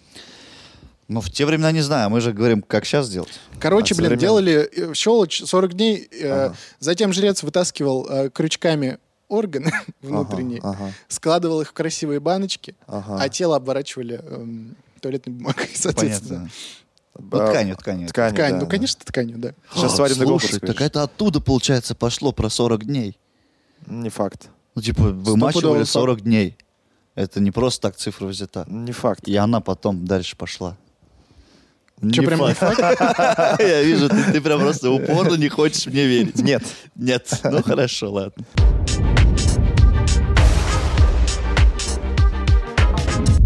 [1.10, 3.32] Ну, в те времена не знаю, мы же говорим, как сейчас сделать.
[3.60, 4.22] Короче, А, блин, современно.
[4.22, 6.08] делали э, щелочь 40 дней.
[6.12, 6.56] э, Ага.
[6.80, 13.18] Затем жрец вытаскивал э, крючками органы внутренние, Ага, складывал их в красивые баночки, ага.
[13.20, 16.50] а тело обворачивали эм, туалетной бумагой, соответственно.
[17.14, 17.38] Понятно.
[17.38, 18.08] Ну, А, тканью, тканью.
[18.08, 18.70] Ткань, Ткань, да, ну, да.
[18.72, 19.54] конечно, тканью, да.
[19.74, 23.18] Сейчас А, голубь Слушай, так это оттуда, получается, пошло про 40 дней.
[23.88, 24.50] Не факт.
[24.76, 26.58] Ну, типа, вымачивали Стопудово 40 дней.
[27.16, 28.64] Это не просто так цифра взята.
[28.68, 29.28] Не факт.
[29.28, 30.78] И она потом дальше пошла.
[32.02, 32.80] Че, прям не факт?
[33.60, 36.42] Я вижу, ты, ты прям просто упорно не хочешь мне верить.
[36.42, 36.64] Нет.
[36.96, 37.30] Нет.
[37.44, 38.46] Ну хорошо, ладно.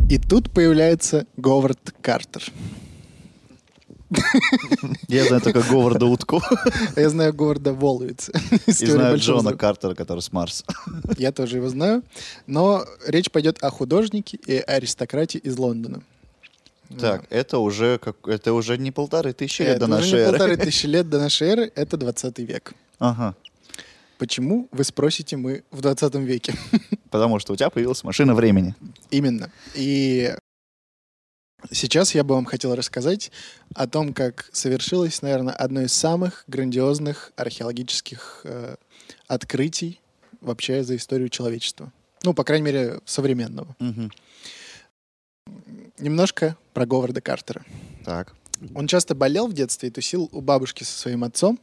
[0.10, 2.44] И тут появляется Говард Картер.
[5.08, 6.40] Я знаю только Говарда Утку
[6.96, 8.32] Я знаю Говарда Воловица.
[8.52, 9.58] и из «Теории знаю Джона взрыва».
[9.58, 10.64] Картера, который с Марса.
[11.18, 12.04] Я тоже его знаю.
[12.46, 16.04] Но речь пойдет о художнике и аристократе из Лондона.
[17.00, 20.20] Так, это уже как это уже не полторы тысячи лет Это до уже нашей не
[20.20, 20.32] эры.
[20.32, 22.74] полторы тысячи лет до нашей эры, это 20 век.
[23.00, 23.36] Ага.
[24.18, 26.54] Почему, вы спросите, мы в 20 веке?
[27.10, 28.76] Потому что у тебя появилась машина времени.
[29.10, 29.52] Именно.
[29.74, 30.36] И
[31.72, 33.32] сейчас я бы вам хотел рассказать
[33.76, 38.76] о том, как совершилось, наверное, одно из самых грандиозных археологических э,
[39.28, 40.00] открытий
[40.42, 41.92] вообще за историю человечества.
[42.24, 43.76] Ну, по крайней мере, современного.
[43.80, 44.12] Мгм.
[46.04, 47.64] Немножко про Говарда Картера.
[48.04, 48.34] Так.
[48.76, 51.58] Он часто болел в детстве и тусил у бабушки со своим отцом.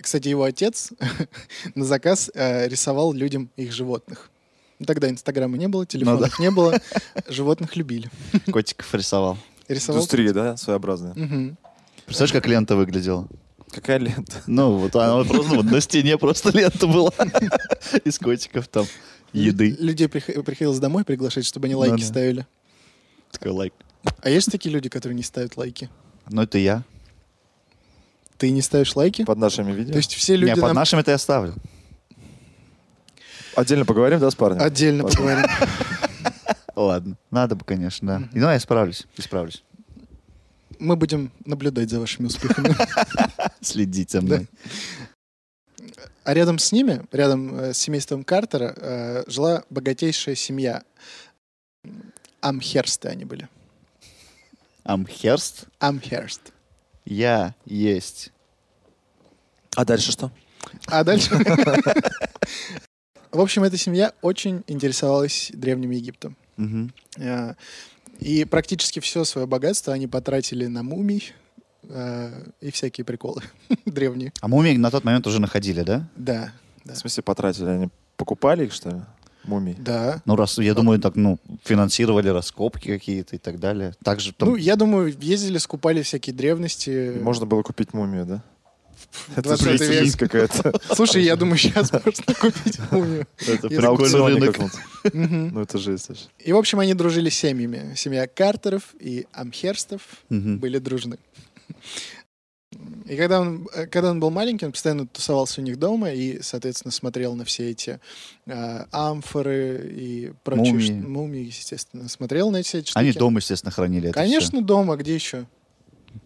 [0.00, 0.92] Кстати, его отец
[1.74, 4.30] на заказ э, рисовал людям их животных.
[4.78, 6.80] Ну, Тогда Инстаграма не было, телефонов не было,
[7.28, 8.08] животных любили.
[8.52, 9.36] Котиков рисовал.
[9.66, 9.98] Рисовал.
[10.00, 11.14] Индустрия, да, своеобразная.
[11.14, 11.58] Мгм.
[12.06, 13.26] Представляешь, как лента выглядела?
[13.70, 14.42] Какая лента?
[14.46, 17.10] Ну, вот она просто ну, вот на стене просто лента была
[18.04, 18.86] из котиков там
[19.32, 19.76] еды.
[19.80, 22.06] Людей прих- приходилось домой приглашать, чтобы они Ну лайки да.
[22.06, 22.46] ставили.
[23.32, 23.74] Такой лайк.
[24.22, 25.90] А есть такие люди, которые не ставят лайки?
[26.30, 26.84] Ну, это я.
[28.36, 29.24] Ты не ставишь лайки?
[29.24, 29.92] Под нашими видео.
[29.92, 31.54] То есть все люди Не, под нам нашим это я ставлю.
[33.54, 34.62] Отдельно поговорим, да, с парнем?
[34.62, 35.16] отдельно Ладно.
[35.18, 35.50] поговорим.
[36.76, 37.18] Ладно.
[37.30, 38.28] Надо бы, конечно, да.
[38.32, 39.06] Ну, я исправлюсь.
[39.16, 39.62] Исправлюсь.
[40.78, 42.74] Мы будем наблюдать за вашими успехами.
[43.60, 44.48] Следить за мной.
[46.24, 50.82] А рядом с ними, рядом э, с семейством Картера, э, жила богатейшая семья.
[52.42, 53.48] Амхерсты они были.
[54.84, 55.64] Амхерст.
[55.78, 56.52] Амхерст.
[57.04, 58.32] Я есть.
[59.76, 60.30] А дальше что?
[60.86, 61.30] А дальше...
[63.30, 66.36] В общем, эта семья очень интересовалась Древним Египтом.
[67.16, 67.54] Э,
[68.18, 71.32] И практически все свое богатство они потратили на мумий
[71.84, 73.42] э, и всякие приколы
[73.86, 74.32] древние.
[74.42, 76.06] А мумии на тот момент уже находили, да?
[76.16, 76.52] Да,
[76.84, 76.92] да.
[76.92, 77.68] В смысле потратили?
[77.68, 79.00] Они покупали их, что ли?
[79.44, 79.76] Мумий?
[79.78, 80.22] Да.
[80.24, 83.94] Ну, раз, я думаю, так, ну, финансировали раскопки какие-то и так далее.
[84.04, 84.50] Также там...
[84.50, 87.12] Ну, я думаю, ездили, скупали всякие древности.
[87.20, 88.42] Можно было купить мумию, да?
[89.36, 90.04] Это 20 же век.
[90.04, 90.72] жесть какая-то.
[90.94, 93.26] Слушай, я думаю, сейчас можно купить мумию.
[93.46, 94.58] это прикольный рынок.
[95.12, 96.30] Ну это жесть.
[96.38, 97.94] И, в общем, они дружили с семьями.
[97.94, 101.18] Семья Картеров и Амхерстов были дружны.
[103.06, 106.40] И когда он, э, когда он был маленький, он постоянно тусовался у них дома и,
[106.42, 107.98] соответственно, смотрел на все эти
[108.46, 110.86] э, амфоры и прочие Мумии.
[110.86, 112.08] ш- мумии, естественно.
[112.08, 112.98] Смотрел на все эти штуки.
[113.02, 115.46] Они дома, естественно, хранили это Конечно, дома, где еще?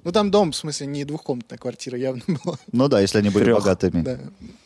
[0.02, 2.58] Ну, там дом, в смысле, не двухкомнатная квартира явно была.
[2.72, 3.60] Ну да, если они были Трёх.
[3.60, 4.02] богатыми.
[4.02, 4.18] Да.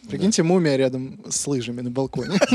[0.08, 2.38] Прикиньте, мумия рядом с лыжами на балконе.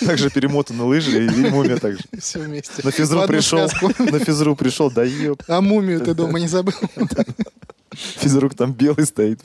[0.00, 2.04] Также перемотаны лыжи и мумия также.
[2.20, 2.82] Все вместе.
[2.82, 5.42] На физру пришел, на физру пришел, да еб.
[5.48, 6.74] А мумию ты дома не забыл?
[7.94, 9.40] Физрук там белый стоит.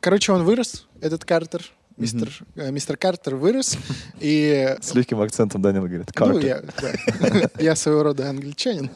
[0.00, 1.62] Короче, он вырос, этот Картер.
[1.96, 3.78] Мистер, э, мистер Картер вырос,
[4.18, 4.76] и...
[4.80, 6.08] С легким акцентом Данил говорит.
[6.08, 6.44] Ну, Картер.
[6.44, 6.62] я,
[7.20, 7.50] да.
[7.62, 8.90] я своего рода англичанин,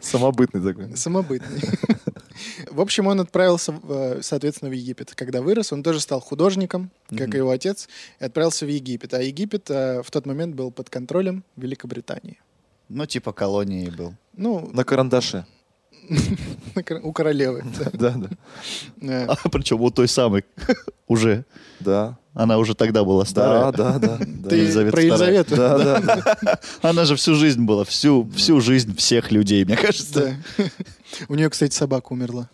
[0.00, 0.94] Самобытный такой.
[0.96, 1.62] самобытный.
[2.70, 5.14] В общем, он отправился, э, соответственно, в Египет.
[5.14, 7.88] Когда вырос, он тоже стал художником, как и его отец,
[8.20, 9.14] и отправился в Египет.
[9.14, 12.38] А Египет э, в тот момент был под контролем Великобритании.
[12.90, 14.14] Ну, типа колонии был.
[14.36, 15.46] Ну, На карандаше.
[17.02, 17.64] У королевы.
[17.92, 18.14] да.
[18.96, 20.44] Да, А причем у той самой
[21.08, 21.44] уже.
[21.80, 23.72] Да, Она уже тогда была старая.
[23.72, 24.18] да, да.
[24.18, 24.18] да.
[24.48, 25.02] Ты Елизавета про.
[25.02, 25.56] Елизавету?
[25.56, 26.58] Да, да.
[26.82, 30.36] Она же всю жизнь была, всю, всю жизнь всех людей, мне кажется.
[30.58, 30.64] Да.
[31.28, 32.48] У нее, кстати, собака умерла.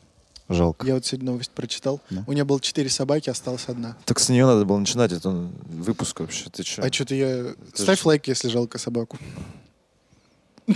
[0.49, 0.87] Жалко.
[0.87, 2.01] Я вот сегодня новость прочитал.
[2.11, 2.25] Да.
[2.27, 3.97] У нее было четыре собаки, осталась одна.
[4.05, 5.33] Так с нее надо было начинать этот
[5.71, 6.51] выпуск вообще.
[6.51, 6.83] Ты че?
[6.83, 7.29] А что-то я...
[7.29, 9.19] Это Ставь ж- лайк, если жалко собаку.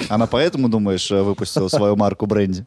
[0.09, 2.65] Она поэтому, думаешь, э, выпустила свою марку бренди?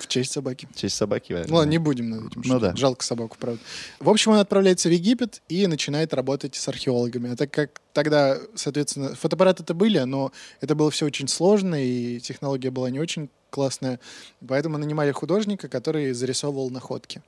[0.00, 0.68] В честь собаки.
[0.72, 1.44] В честь собаки.
[1.48, 2.42] Ну ладно, не будем над этим.
[2.44, 2.74] Ну да.
[2.76, 3.60] Жалко собаку, правда.
[4.00, 7.32] В общем, он отправляется в Египет и начинает работать с археологами.
[7.32, 12.70] А так как тогда, соответственно, фотоаппараты-то были, но это было все очень сложно, и технология
[12.70, 14.00] была не очень классная.
[14.46, 17.22] Поэтому нанимали художника, который зарисовывал находки.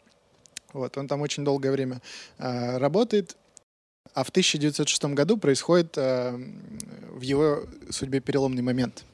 [0.73, 2.03] Вот, он там очень долгое время
[2.39, 3.37] а, работает.
[4.17, 6.41] А в 1906 году происходит а,
[7.11, 9.05] в его судьбе переломный момент.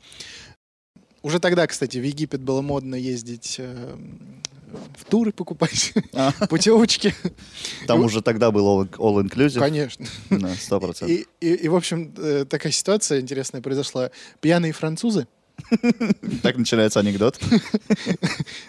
[1.22, 3.96] Уже тогда, кстати, в Египет было модно ездить э,
[4.96, 7.16] в туры покупать, А, путевочки.
[7.88, 9.58] Там Ну, уже тогда был all, all inclusive.
[9.58, 10.06] Конечно.
[10.30, 11.10] На сто процентов.
[11.10, 14.12] И, и, и, в общем, э, такая ситуация интересная произошла.
[14.40, 15.26] Пьяные французы.
[16.42, 17.38] Так начинается анекдот.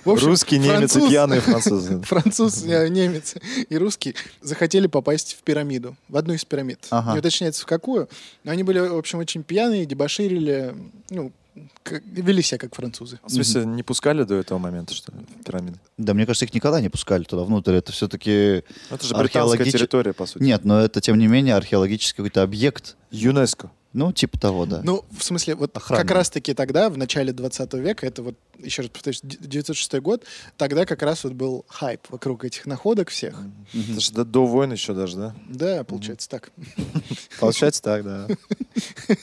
[0.05, 2.01] Русский, немец и француз- пьяные французы.
[2.03, 3.35] Француз, э, немец
[3.69, 6.79] и русский захотели попасть в пирамиду, в одну из пирамид.
[6.91, 8.09] Не уточняется в какую,
[8.43, 10.75] но они были, в общем, очень пьяные, дебоширили,
[11.09, 11.31] ну,
[11.83, 13.19] как- вели себя как французы.
[13.25, 15.79] В смысле, не пускали до этого момента, что ли, пирамиды?
[15.97, 17.73] Да, мне кажется, их никогда не пускали туда внутрь.
[17.75, 18.63] Это все-таки...
[18.89, 20.43] Ну, Это же Археологич- территория, по сути.
[20.43, 22.95] Нет, но это, тем не менее, археологический какой-то объект.
[23.11, 23.71] ЮНЕСКо.
[23.93, 24.81] Ну, типа того, да.
[24.83, 26.03] Ну, в смысле, вот Охранные.
[26.03, 30.23] как раз-таки тогда, в начале 20 века, это вот, еще раз повторюсь, 906 год,
[30.57, 33.37] тогда как раз вот был хайп вокруг этих находок всех.
[33.71, 33.91] Мгм.
[33.91, 35.35] Это же до, до войн еще даже, да?
[35.47, 36.51] Да, получается так.
[37.39, 38.27] Получается так, да.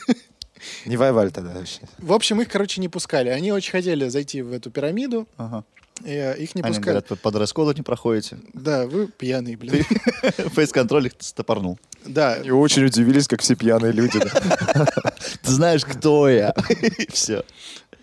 [0.87, 1.81] Не воевали тогда вообще.
[1.99, 3.29] В общем, их, короче, не пускали.
[3.29, 5.65] Они очень хотели зайти в эту пирамиду, Ага.
[6.05, 6.99] и э, их не Они пускали.
[7.01, 8.39] говорят, под расколу не проходите.
[8.55, 9.85] Да, вы пьяные, блин.
[10.55, 11.79] Фейс-контроль их стопорнул.
[12.05, 14.19] Да, И очень удивились, как все пьяные люди.
[15.43, 16.55] Ты знаешь, кто я.
[17.11, 17.45] Все.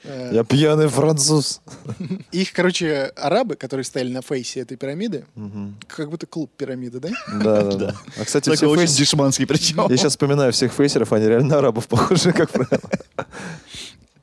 [0.07, 1.61] Э, Я пьяный француз.
[2.31, 5.25] их, короче, арабы, которые стояли на фейсе этой пирамиды,
[5.87, 7.09] как будто клуб пирамиды, да?
[7.43, 7.95] Да, да, да.
[8.19, 9.87] А, кстати, все очень фейс- дешманский причем.
[9.89, 12.89] Я сейчас вспоминаю всех фейсеров, они реально арабов похожи, как правило.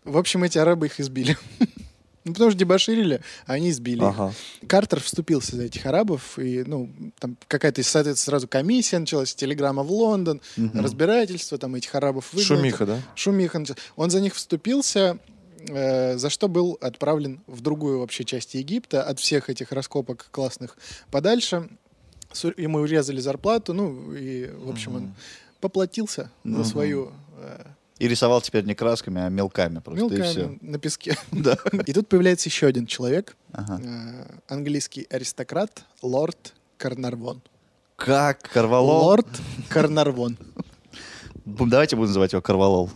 [0.04, 1.36] В общем, эти арабы их избили.
[2.26, 4.04] Ну, потому что дебоширили, а они избили их.
[4.04, 4.32] Ага.
[4.66, 9.92] Картер вступился за этих арабов, и, ну, там какая-то, соответственно, сразу комиссия началась, телеграмма в
[9.92, 10.80] Лондон, Мгм.
[10.82, 12.46] разбирательство, там этих арабов выгнали.
[12.46, 12.98] Шумиха, да?
[13.14, 13.58] Шумиха.
[13.58, 13.78] началась.
[13.96, 15.18] Он за них вступился,
[15.68, 20.76] э, за что был отправлен в другую вообще часть Египта, от всех этих раскопок классных
[21.10, 21.68] подальше.
[22.56, 25.14] Ему урезали зарплату, ну, и, в общем, он
[25.60, 26.64] поплатился за Мгм.
[26.64, 27.64] свою э,
[28.00, 30.38] И рисовал теперь не красками, а мелками просто, и все.
[30.48, 31.16] мелками на песке.
[31.30, 31.56] Да.
[31.86, 33.80] И тут появляется еще один человек, Ага.
[33.82, 37.40] э, английский аристократ, лорд Карнарвон.
[37.96, 38.42] Как?
[38.42, 39.04] Карвалол?
[39.04, 39.28] Лорд
[39.68, 40.36] Карнарвон.
[41.44, 42.90] Давайте будем называть его Карвалол.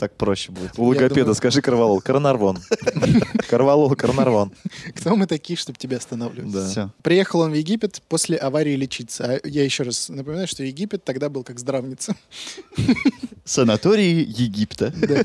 [0.00, 0.70] Так проще будет.
[0.78, 2.00] У логопеда думаю- скажи Карвалол.
[2.00, 2.58] Карнарвон.
[3.50, 4.50] Карвалол, Карнарвон.
[4.96, 6.50] Кто мы такие, чтобы тебя останавливать?
[6.50, 6.66] Да.
[6.66, 6.90] Все.
[7.02, 9.24] Приехал он в Египет после аварии лечиться.
[9.42, 12.16] А я еще раз напоминаю, что Египет тогда был как здравница.
[13.44, 14.90] Санатории Египта.
[14.96, 15.24] Да.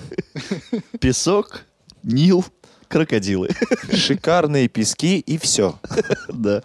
[0.99, 1.61] Песок,
[2.03, 2.43] Нил,
[2.89, 3.51] крокодилы.
[3.93, 5.79] Шикарные пески и все.
[6.27, 6.63] Да.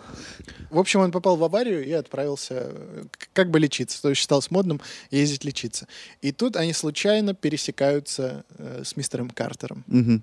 [0.70, 4.00] В общем, он попал в аварию и отправился э, как бы лечиться.
[4.00, 4.80] То есть считалось модным
[5.10, 5.88] ездить лечиться.
[6.22, 9.84] И тут они случайно пересекаются э, с мистером Картером.
[9.86, 10.22] Мгм.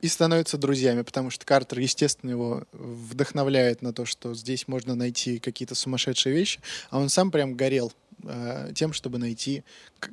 [0.00, 5.40] и становятся друзьями, потому что Картер, естественно, его вдохновляет на то, что здесь можно найти
[5.40, 7.92] какие-то сумасшедшие вещи, а он сам прям горел
[8.24, 9.64] э, тем, чтобы найти,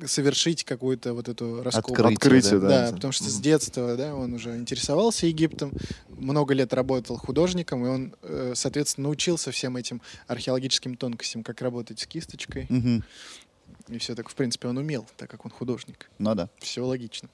[0.06, 1.94] совершить какую-то вот эту раскопку.
[1.94, 2.68] Открытие, Открытие, да.
[2.68, 2.88] да.
[2.90, 5.72] Да, потому что с детства, да, он уже интересовался Египтом,
[6.10, 12.00] много лет работал художником, и он, э, соответственно, научился всем этим археологическим тонкостям, как работать
[12.00, 13.04] с кисточкой, Мгм.
[13.90, 16.10] и все так, в принципе, он умел, так как он художник.
[16.20, 16.50] Ну да.
[16.60, 17.30] Все логично.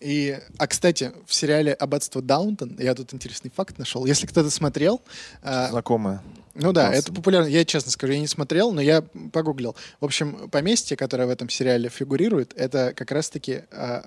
[0.00, 4.04] И, а, кстати, в сериале «Аббатство Даунтон» я тут интересный факт нашел.
[4.04, 5.00] Если кто-то смотрел,
[5.42, 6.22] а, Знакомая.
[6.54, 6.98] ну да, Классно.
[6.98, 7.46] это популярно.
[7.46, 9.02] Я честно скажу, я не смотрел, но я
[9.32, 9.74] погуглил.
[10.00, 14.04] В общем, поместье, которое в этом сериале фигурирует, это как раз-таки м,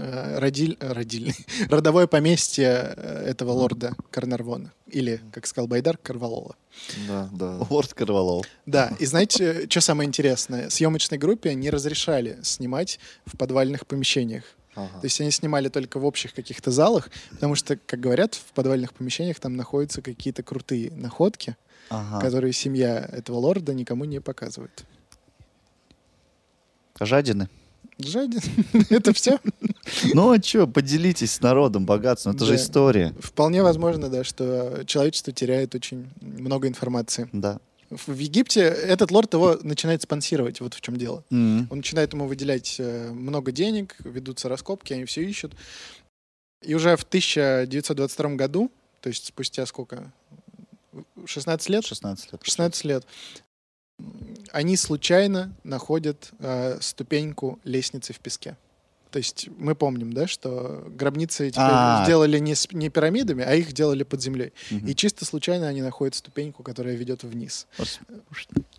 [0.00, 1.36] а, родиль- родильный,
[1.68, 4.72] родовое поместье э, этого лорда Карнарвона.
[4.88, 6.56] Или, как сказал Байдар, Карвалола.
[7.06, 7.58] Да, да.
[7.70, 8.44] Лорд Карвалол.
[8.66, 10.68] Да, и знаете, что самое интересное?
[10.68, 14.44] Съемочной группе не разрешали снимать в подвальных помещениях.
[14.74, 14.88] Ага.
[15.00, 18.94] То есть они снимали только в общих каких-то залах, потому что, как говорят, в подвальных
[18.94, 21.56] помещениях там находятся какие-то крутые находки,
[21.90, 22.20] Ага.
[22.20, 24.84] которые семья этого лорда никому не показывает.
[27.00, 27.48] Жадины.
[27.98, 28.40] Жадин.
[28.90, 29.38] Это все.
[30.14, 32.56] Ну а что, поделитесь с народом богатством, это же Да.
[32.56, 33.14] история.
[33.20, 37.28] Вполне возможно, да, что человечество теряет очень много информации.
[37.32, 37.60] Да.
[38.06, 41.24] В Египте этот лорд его начинает спонсировать, вот в чем дело.
[41.30, 41.68] М.
[41.70, 45.54] Он начинает ему выделять э, много денег, ведутся раскопки, они все ищут.
[46.62, 50.12] И уже в 1922 году, то есть спустя сколько?
[51.26, 51.84] 16 лет?
[51.84, 52.40] 16 лет.
[52.42, 53.06] 16 лет.
[54.52, 58.56] Они случайно находят э, ступеньку лестницы в песке.
[59.12, 62.02] То есть мы помним, да, что гробницы теперь А.
[62.04, 64.52] сделали не, с- не пирамидами, а их делали под землей.
[64.70, 67.66] И чисто случайно они находят ступеньку, которая ведет вниз.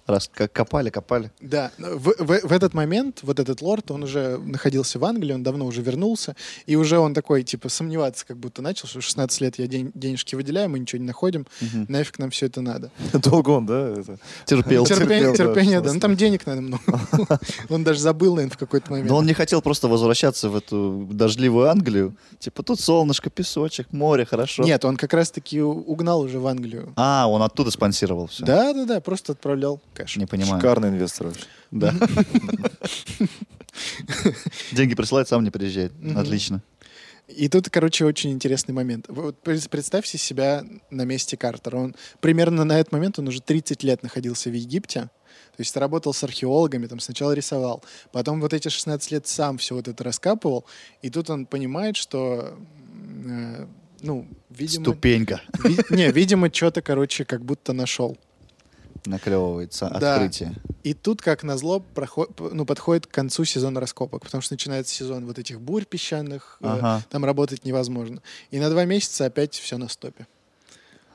[0.06, 1.32] Раз как копали, копали.
[1.40, 5.44] Да, в, в- в этот момент вот этот лорд, он уже находился в Англии, он
[5.44, 9.60] давно уже вернулся, и уже он такой, типа, сомневаться как будто начал, что 16 лет
[9.60, 11.46] я день- денежки выделяю, мы ничего не находим,
[11.88, 12.92] нафиг нам все это надо.
[13.14, 13.90] Долго он, да?
[13.98, 14.18] это?
[14.46, 14.86] Терпел.
[14.86, 15.90] Терпел, Терпение, да, терпение, да.
[15.90, 16.84] 16 Ну там денег надо много.
[17.70, 19.10] Он даже забыл, наверное, в какой-то момент.
[19.10, 22.16] Но он не хотел просто возвращаться в эту дождливую Англию.
[22.40, 24.64] Типа тут солнышко, песочек, море, хорошо.
[24.64, 26.94] Нет, он как раз-таки угнал уже в Англию.
[26.96, 28.46] А, он оттуда спонсировал все.
[28.46, 30.18] Да, да, да, просто отправлял кэш.
[30.18, 30.62] Не понимаю.
[30.62, 31.46] Шикарный инвестор вообще.
[31.72, 31.94] Да.
[34.72, 35.92] Деньги присылает, сам не приезжает.
[36.16, 36.62] Отлично.
[37.28, 39.06] И тут, короче, очень интересный момент.
[39.08, 41.78] Вот пред- представьте себя на месте Картера.
[41.78, 45.10] Он примерно на этот момент, он уже 30 лет находился в Египте.
[45.56, 49.76] То есть работал с археологами, там сначала рисовал, потом вот эти 16 лет сам все
[49.76, 50.66] вот это раскапывал,
[51.04, 52.56] и тут он понимает, что,
[53.26, 53.66] э,
[54.02, 54.84] ну, видимо...
[54.86, 58.18] Ступенька ви- не, видимо, что-то, короче, как будто нашел.
[59.06, 59.90] наклевывается.
[60.00, 60.16] Да.
[60.16, 60.54] Открытие.
[60.84, 65.26] И тут, как назло, проход, ну, подходит к концу сезона раскопок, потому что начинается сезон
[65.26, 67.04] вот этих бурь песчаных, э, Ага.
[67.10, 68.22] там работать невозможно.
[68.50, 70.26] И на два месяца опять все на стопе.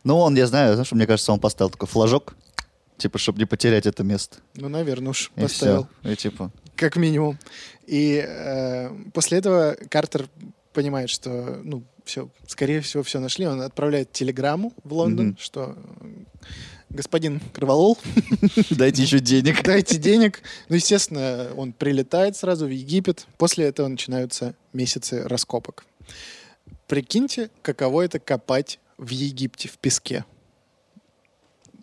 [0.04, 2.34] Ну, он, я знаю, знаешь, мне кажется, он поставил такой флажок,
[2.98, 4.38] типа, чтобы не потерять это место.
[4.54, 6.12] Ну, наверное, уж И поставил, все.
[6.12, 7.38] И типа, как минимум.
[7.86, 10.28] И э, после этого Картер
[10.72, 13.46] понимает, что, ну, все, скорее всего, все нашли.
[13.46, 15.36] Он отправляет телеграмму в Лондон, Мгм.
[15.40, 15.76] что
[16.90, 17.98] господин Кроволол,
[18.70, 19.62] дайте еще денег.
[19.64, 20.40] дайте денег.
[20.68, 23.26] Ну, естественно, он прилетает сразу в Египет.
[23.38, 25.84] После этого начинаются месяцы раскопок.
[26.86, 30.24] Прикиньте, каково это копать в Египте, в песке.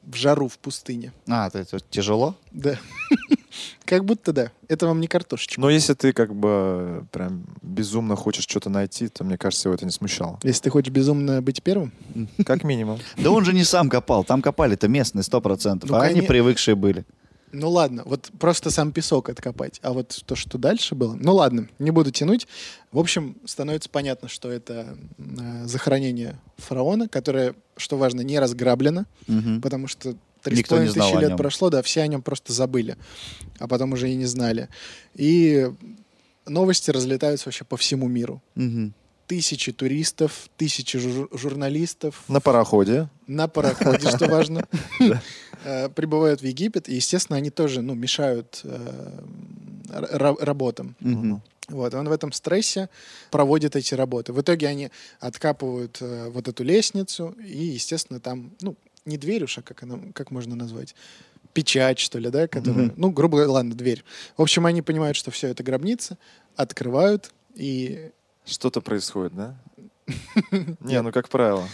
[0.06, 1.12] В жару, в пустыне.
[1.28, 2.36] А, это, это тяжело?
[2.52, 2.78] Да.
[3.86, 4.52] Как будто да.
[4.68, 5.60] Это вам не картошечка.
[5.62, 9.86] Но если ты как бы прям безумно хочешь что-то найти, то, мне кажется, его это
[9.86, 10.40] не смущало.
[10.44, 11.92] Если ты хочешь безумно быть первым,
[12.46, 13.00] Как минимум.
[13.18, 15.90] Да он же не сам копал, там копали-то местные, сто процентов.
[15.90, 17.06] Ну, а они привыкшие были.
[17.56, 19.80] Ну ладно, вот просто сам песок откопать.
[19.84, 22.48] А вот то, что дальше было, ну ладно, не буду тянуть.
[22.92, 29.62] В общем, становится понятно, что это э, захоронение фараона, которое, что важно, не разграблено, Мгм.
[29.62, 32.54] потому что три Никто не половиной знал тысячи лет прошло, да, все о нем просто
[32.54, 32.98] забыли,
[33.60, 34.70] а потом уже и не знали.
[35.16, 35.72] И
[36.46, 38.42] новости разлетаются вообще по всему миру.
[38.56, 38.94] Мгм.
[39.28, 43.10] Тысячи туристов, тысячи жур- журналистов, На пароходе.
[43.26, 44.68] на пароходе, что важно,
[45.64, 49.20] э, прибывают в Египет, и, естественно, они тоже, ну, мешают э,
[49.90, 50.96] ра- работам.
[51.68, 52.90] Вот, он в этом стрессе
[53.32, 54.32] проводит эти работы.
[54.32, 59.58] В итоге они откапывают э, вот эту лестницу, и, естественно, там, ну, не дверь уж,
[59.58, 60.94] а как, она, как можно назвать?
[61.54, 62.94] Печать, что ли, да, которая, Мгм.
[62.98, 64.04] ну, грубо говоря, ладно, дверь.
[64.38, 66.20] В общем, они понимают, что все это гробница,
[66.56, 68.12] открывают, и
[68.46, 69.56] Что-то происходит, да?
[70.80, 71.68] Не, ну как правило.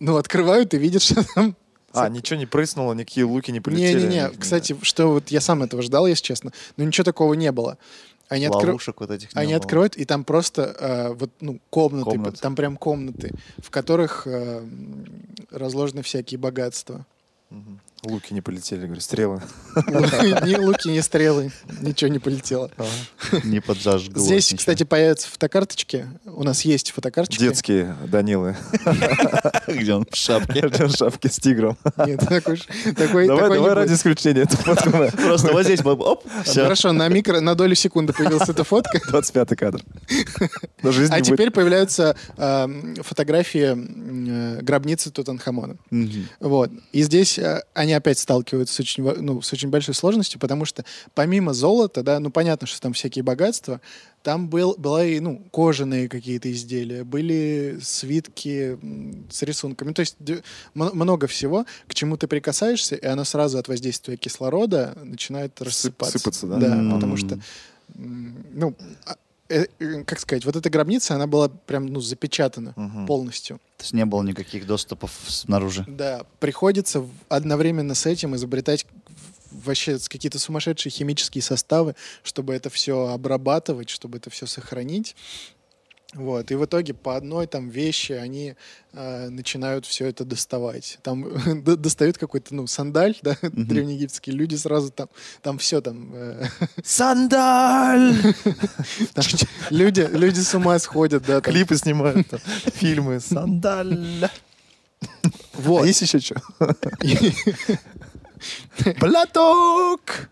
[0.00, 1.56] Ну, открывают и видят, что там...
[1.92, 4.00] А, ничего не прыснуло, никакие луки не полетели?
[4.00, 7.78] Не-не-не, кстати, что вот я сам этого ждал, если честно, но ничего такого не было.
[8.28, 9.56] Они, Ловушек вот этих Они было.
[9.56, 12.40] откроют, и там просто э, вот, ну, комнаты, Комнаты.
[12.40, 14.62] там прям комнаты, в которых э,
[15.50, 17.06] разложены всякие богатства.
[17.48, 17.80] Мгм.
[18.04, 19.42] Луки не полетели, говорю, стрелы.
[19.74, 22.70] Ни луки, ни стрелы, ничего не полетело.
[23.44, 26.06] Не поджажглось Здесь, кстати, появятся фотокарточки.
[26.24, 27.40] У нас есть фотокарточки.
[27.40, 28.56] Детские Данилы.
[29.66, 30.06] Где он?
[30.08, 30.68] В шапке.
[30.68, 31.76] В шапке с тигром.
[32.06, 32.60] Нет, такой,
[32.96, 34.42] такой, Давай, ради исключения.
[34.42, 36.62] эту фотку Просто вот здесь, оп, все.
[36.62, 38.98] Хорошо, на микро, на долю секунды появилась эта фотка.
[38.98, 39.82] 25-й кадр.
[40.82, 45.76] А теперь появляются эм, фотографии э, гробницы Тутанхамона.
[46.40, 46.70] Вот.
[46.92, 50.84] И здесь э, они опять сталкиваются с очень, ну, с очень большой сложностью, потому что
[51.14, 53.80] помимо золота, да, ну понятно, что там всякие богатства,
[54.22, 58.78] там был, была и ну, кожаные какие-то изделия, были свитки
[59.30, 59.94] с рисунками.
[59.94, 60.16] То есть
[60.74, 66.18] много всего, к чему ты прикасаешься, и оно сразу от воздействия кислорода начинает рассыпаться.
[66.18, 66.58] сыпаться, да?
[66.58, 66.92] Да, М.
[66.92, 67.38] потому что,
[67.96, 68.74] ну,
[69.06, 69.16] а,
[69.48, 73.06] э, э, как сказать, вот эта гробница, она была прям, ну, запечатана Мгм.
[73.06, 73.58] полностью.
[73.76, 75.84] То есть не было никаких доступов снаружи.
[75.88, 78.86] Да, приходится одновременно с этим изобретать
[79.50, 85.16] вообще какие-то сумасшедшие химические составы, чтобы это все обрабатывать, чтобы это все сохранить.
[86.14, 86.50] Вот.
[86.50, 88.54] И в итоге по одной там вещи они
[88.94, 90.98] э, начинают все это доставать.
[91.02, 91.26] Там
[91.64, 95.08] достают какой-то, ну, сандаль, да, древнеегипетские люди сразу там,
[95.42, 96.46] там все там, э,
[96.82, 98.16] Сандаль!
[99.12, 99.24] там
[99.68, 101.42] люди, люди с ума сходят, да.
[101.42, 101.52] там.
[101.52, 102.40] Клипы снимают, там,
[102.74, 103.20] фильмы.
[103.20, 104.30] Сандаль.
[105.52, 105.82] Вот.
[105.84, 106.36] А есть еще что?
[108.98, 110.30] Блаток!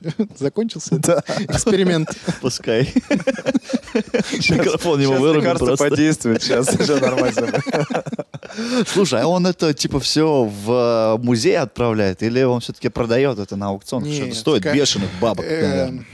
[0.38, 1.22] Закончился Да.
[1.40, 2.08] эксперимент.
[2.40, 2.92] Пускай.
[4.50, 5.88] Микрофон его вырубил просто.
[5.88, 7.62] подействует, сейчас все нормально.
[8.86, 13.56] Слушай, а он это типа все в э, музей отправляет или он все-таки продает это
[13.56, 14.08] на аукционах?
[14.08, 15.44] Нет, Что-то стоит бешеных бабок.
[15.44, 16.04] Наверное.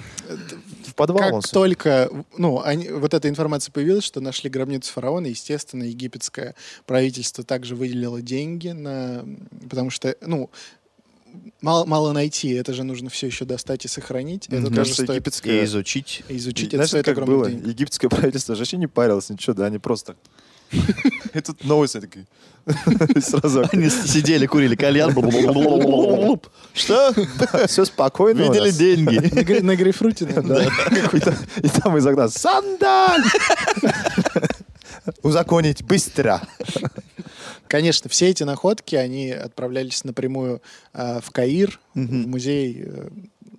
[0.87, 5.27] В подвал он Как только, ну, они, вот эта информация появилась, что нашли гробницу фараона,
[5.27, 6.55] естественно, египетское
[6.87, 9.25] правительство также выделило деньги на,
[9.69, 10.51] потому что, ну,
[11.61, 14.47] мало, мало найти, это же нужно все еще достать и сохранить.
[14.47, 15.61] Это Мне тоже кажется, стоит египетское...
[15.61, 16.23] И изучить.
[16.29, 17.51] изучить, это Знаешь, стоит как было?
[17.51, 17.67] денег.
[17.67, 20.17] Египетское правительство же вообще не парилось, ничего, да, они просто...
[21.35, 22.27] И тут новости такие.
[23.15, 25.13] И Сразу Они сидели, курили кальян.
[26.75, 27.15] Что?
[27.69, 29.17] все спокойно Видели деньги?
[29.35, 30.65] На, грей- на грейпфруте, да.
[30.65, 33.23] И И там из окна «Сандаль!»
[35.23, 36.43] Узаконить быстро.
[37.69, 40.63] Конечно, все эти находки, они отправлялись напрямую
[40.93, 43.09] а, в Каир, в музей э,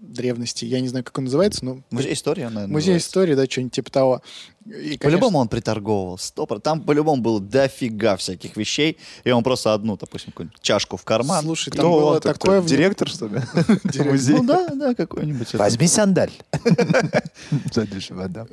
[0.01, 0.65] древности.
[0.65, 1.81] Я не знаю, как он называется, но...
[1.91, 3.07] Музей истории, наверное, Музей называется.
[3.09, 4.21] истории, да, что-нибудь типа того.
[4.65, 6.17] И, конечно, По-любому он приторговывал.
[6.17, 6.61] Стоп.
[6.61, 8.97] Там по-любому было дофига всяких вещей.
[9.23, 11.43] И он просто одну, допустим, какую-нибудь чашку в карман.
[11.43, 12.33] Слушай, там Кто было он, кто?
[12.33, 12.59] такое...
[12.61, 13.39] в- Директор, что ли?
[14.27, 15.53] Ну да, да, какой-нибудь.
[15.53, 16.31] Возьми сандаль.
[17.71, 18.45] Задешево, да.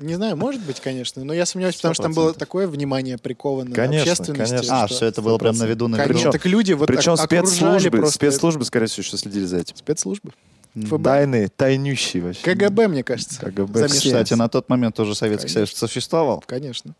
[0.00, 2.38] Не знаю, может быть, конечно, но я сомневаюсь, потому что там было 100%.
[2.38, 4.54] такое внимание приковано Конечно, общественности.
[4.56, 4.82] конечно.
[4.82, 6.30] А, что- все это было прям на виду, на виду.
[6.30, 9.76] так люди вот Причем спецслужбы, просто спецслужбы, скорее всего, еще следили за этим.
[9.76, 10.32] спецслужбы.
[10.74, 11.02] ФБ.
[11.02, 12.42] Тайные, тайнющие вообще.
[12.42, 13.40] КГБ, мне кажется.
[13.40, 13.88] КГБ.
[13.88, 15.48] Кстати, на тот момент тоже Советский.
[15.48, 16.42] Союз существовал.
[16.46, 16.94] Конечно.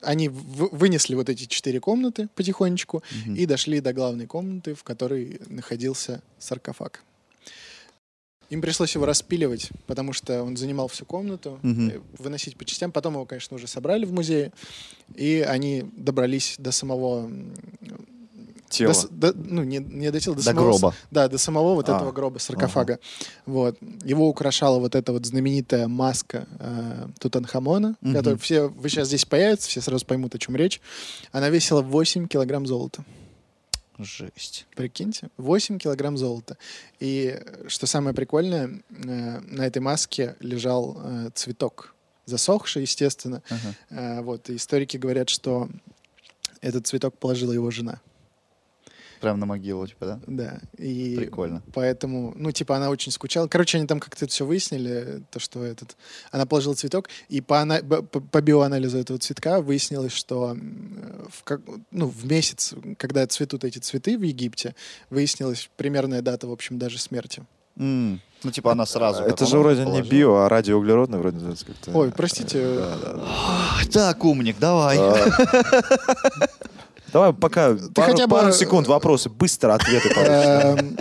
[0.00, 3.02] Они вынесли вот эти четыре комнаты потихонечку
[3.34, 7.02] и дошли до главной комнаты, в которой находился саркофаг.
[8.50, 12.92] Им пришлось его распиливать, потому что он занимал всю комнату, э, выносить по частям.
[12.92, 14.52] Потом его, конечно, уже собрали в музее,
[15.14, 17.26] и они добрались до самого...
[17.26, 17.54] м,
[18.70, 18.92] Тело.
[19.10, 20.94] до до- ну, не, не до тела, до, До самого, гроба.
[21.10, 22.98] Да, до самого вот А, этого гроба, саркофага.
[23.46, 23.78] Вот.
[24.04, 28.14] Его украшала вот эта вот знаменитая маска э, Тутанхамона, Мгм.
[28.14, 30.82] которая все, вы сейчас здесь появится, все сразу поймут, о чем речь.
[31.32, 33.04] Она весила 8 килограмм золота.
[33.98, 34.66] Жесть.
[34.76, 36.56] Прикиньте, 8 килограмм золота.
[37.00, 41.94] И что самое прикольное, э, на этой маске лежал э, цветок,
[42.24, 43.42] засохший, естественно.
[43.50, 43.74] Ага.
[43.90, 45.68] Э, вот, и историки говорят, что
[46.60, 48.00] этот цветок положила его жена.
[49.20, 50.20] Прям на могилу, типа, да?
[50.26, 50.60] Да.
[50.78, 51.62] И Прикольно.
[51.74, 53.48] Поэтому, ну, типа, она очень скучала.
[53.48, 55.96] Короче, они там как-то это все выяснили, то, что этот...
[56.30, 60.56] Она положила цветок, и по, ана- б- по, биоанализу этого цветка выяснилось, что
[61.30, 61.60] в, как,
[61.90, 64.74] ну, в месяц, когда цветут эти цветы в Египте,
[65.10, 67.44] выяснилась примерная дата, в общем, даже смерти.
[67.76, 69.22] М, Ну, типа она сразу.
[69.22, 70.10] Это же вроде не положила.
[70.10, 71.90] био, а радиоуглеродный вроде называется как-то.
[71.92, 72.74] Ой, простите.
[72.74, 73.90] Да, да, да.
[73.92, 74.98] Так, умник, давай.
[77.12, 80.08] Давай пока пару, хотя бы- пару секунд вопросы, быстро ответы.
[80.10, 80.96] Эм,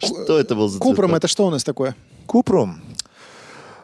[0.00, 1.16] Что это был за Купром цветок?
[1.18, 1.94] это что у нас такое?
[2.26, 2.80] Купрум.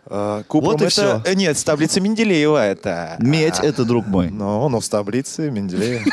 [0.09, 0.91] А, Купрум Вот и это...
[0.93, 1.23] всё.
[1.25, 3.17] э, Нет, с таблицы Менделеева это.
[3.19, 4.31] Медь— это друг мой.
[4.31, 6.05] Ну, ну, в таблице Менделеева.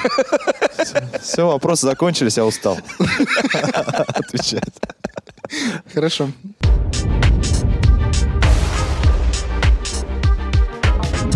[1.22, 2.78] Все, вопросы закончились, я устал
[4.08, 4.74] отвечать.
[5.94, 6.30] Хорошо.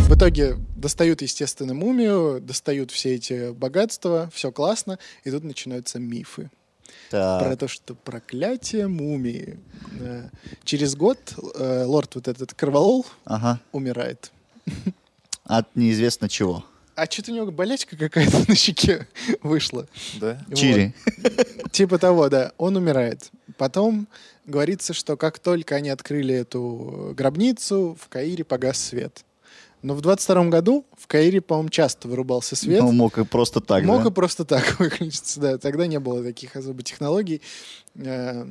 [0.08, 6.50] В итоге достают, естественно, мумию, достают все эти богатства, все классно, и тут начинаются мифы.
[7.10, 7.60] Про Так.
[7.60, 9.60] то, что проклятие мумии.
[10.00, 10.30] Э,
[10.64, 11.20] Через год
[11.56, 13.60] э, лорд вот этот Корвалол Ага.
[13.72, 14.32] умирает.
[15.44, 16.66] От неизвестно чего.
[16.96, 19.08] А что-то у него болячка какая-то на щеке
[19.42, 19.88] вышла.
[20.20, 20.42] Да?
[20.48, 20.58] Вот.
[20.58, 20.94] Чири.
[21.72, 22.52] Типа того, да.
[22.58, 23.30] Он умирает.
[23.58, 24.08] Потом
[24.46, 29.24] говорится, что как только они открыли эту гробницу, в Каире погас свет.
[29.84, 32.82] Но в 22 году в Каире, по-моему, часто вырубался свет.
[32.82, 34.10] Ну, мог и просто так, Мог да?
[34.10, 35.58] и просто так выключиться, да.
[35.58, 37.42] Тогда не было таких особо технологий.
[37.96, 38.46] Э,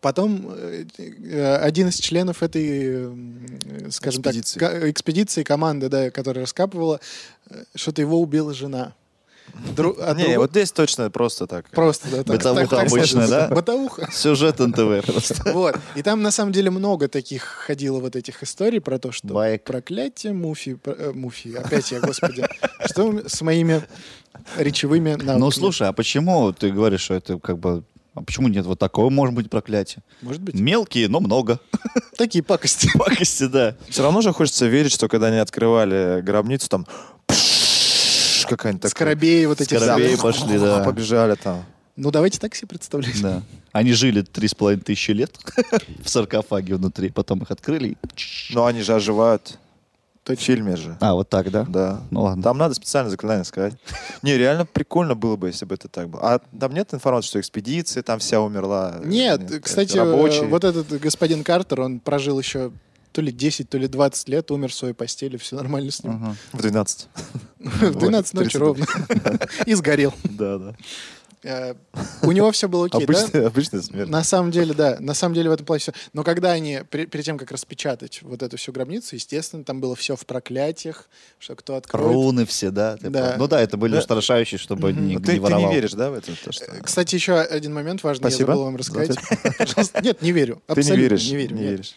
[0.00, 3.10] Потом э, э, один из членов этой,
[3.90, 4.60] скажем Экспедиции.
[4.60, 7.00] так, экспедиции, команды, да, которая раскапывала,
[7.74, 8.94] что-то его убила жена.
[9.76, 11.68] Дру- а Не, вот здесь точно просто так.
[11.70, 12.16] Просто, да.
[12.18, 13.48] так- Бытовуха так- так обычная, да?
[13.48, 14.08] Бытовуха.
[14.12, 15.52] Сюжет НТВ просто.
[15.52, 15.76] Вот.
[15.94, 19.62] И там, на самом деле, много таких ходило вот этих историй про то, что Баек.
[19.64, 20.78] проклятие Муфи...
[20.84, 22.44] э, Муфи, опять я, господи.
[22.86, 23.82] Что с моими
[24.56, 25.38] речевыми навыками?
[25.38, 27.84] Ну, слушай, а почему ты говоришь, что это как бы...
[28.14, 30.02] А почему нет вот такого может быть проклятие?
[30.20, 31.60] Может быть, Мелкие, но много.
[32.18, 32.90] такие пакости.
[32.98, 33.76] Пакости, да.
[33.88, 36.86] Все равно же хочется верить, что когда они открывали гробницу, там
[38.46, 38.90] какая-нибудь такая...
[38.90, 40.82] Скоробеи вот эти Скоробеи пошли, да.
[40.84, 41.64] Побежали там.
[41.96, 43.20] Ну, давайте так себе представлять.
[43.20, 43.42] Да.
[43.72, 45.36] Они жили три с половиной тысячи лет
[46.02, 47.96] в саркофаге внутри, потом их открыли.
[48.50, 49.58] Но они же оживают.
[50.24, 50.96] В фильме же.
[51.00, 51.66] А, вот так, да?
[51.68, 52.00] Да.
[52.12, 52.44] Ну ладно.
[52.44, 53.74] Там надо специально заклинание сказать.
[54.22, 56.22] Не, реально прикольно было бы, если бы это так было.
[56.22, 59.00] А там нет информации, что экспедиция там вся умерла?
[59.02, 60.44] Нет, кстати, рабочие.
[60.44, 62.70] э, вот этот господин Картер, он прожил еще
[63.12, 66.14] то ли 10, то ли 20 лет, умер в своей постели, все нормально с ним.
[66.16, 66.36] Ага.
[66.52, 67.08] В 12.
[67.58, 68.60] В 12 ночи 30.
[68.60, 68.86] ровно.
[69.66, 70.12] И сгорел.
[70.24, 70.74] Да, да.
[71.44, 71.74] Э,
[72.22, 73.18] У него все было окей, да?
[73.18, 74.08] Обычная, обычная смерть.
[74.08, 74.96] На самом деле, да.
[75.00, 75.92] На самом деле в этом плане все.
[76.12, 79.96] Но когда они, при- перед тем, как распечатать вот эту всю гробницу, естественно, там было
[79.96, 81.08] все в проклятиях,
[81.40, 82.12] что кто откроет.
[82.14, 82.96] Руны все, да?
[83.00, 83.34] Да.
[83.38, 83.98] Ну да, это были Да.
[83.98, 85.06] устрашающие, чтобы Мгм.
[85.08, 85.68] не, ты, не ты воровал.
[85.70, 86.30] не веришь, да, в это?
[86.44, 89.16] то, что- Э, Кстати, еще один момент важный, Спасибо я забыл вам рассказать.
[90.02, 90.62] Нет, не верю.
[90.68, 91.28] Ты не Абсолютно веришь.
[91.28, 91.56] Не верю.
[91.56, 91.94] не нет.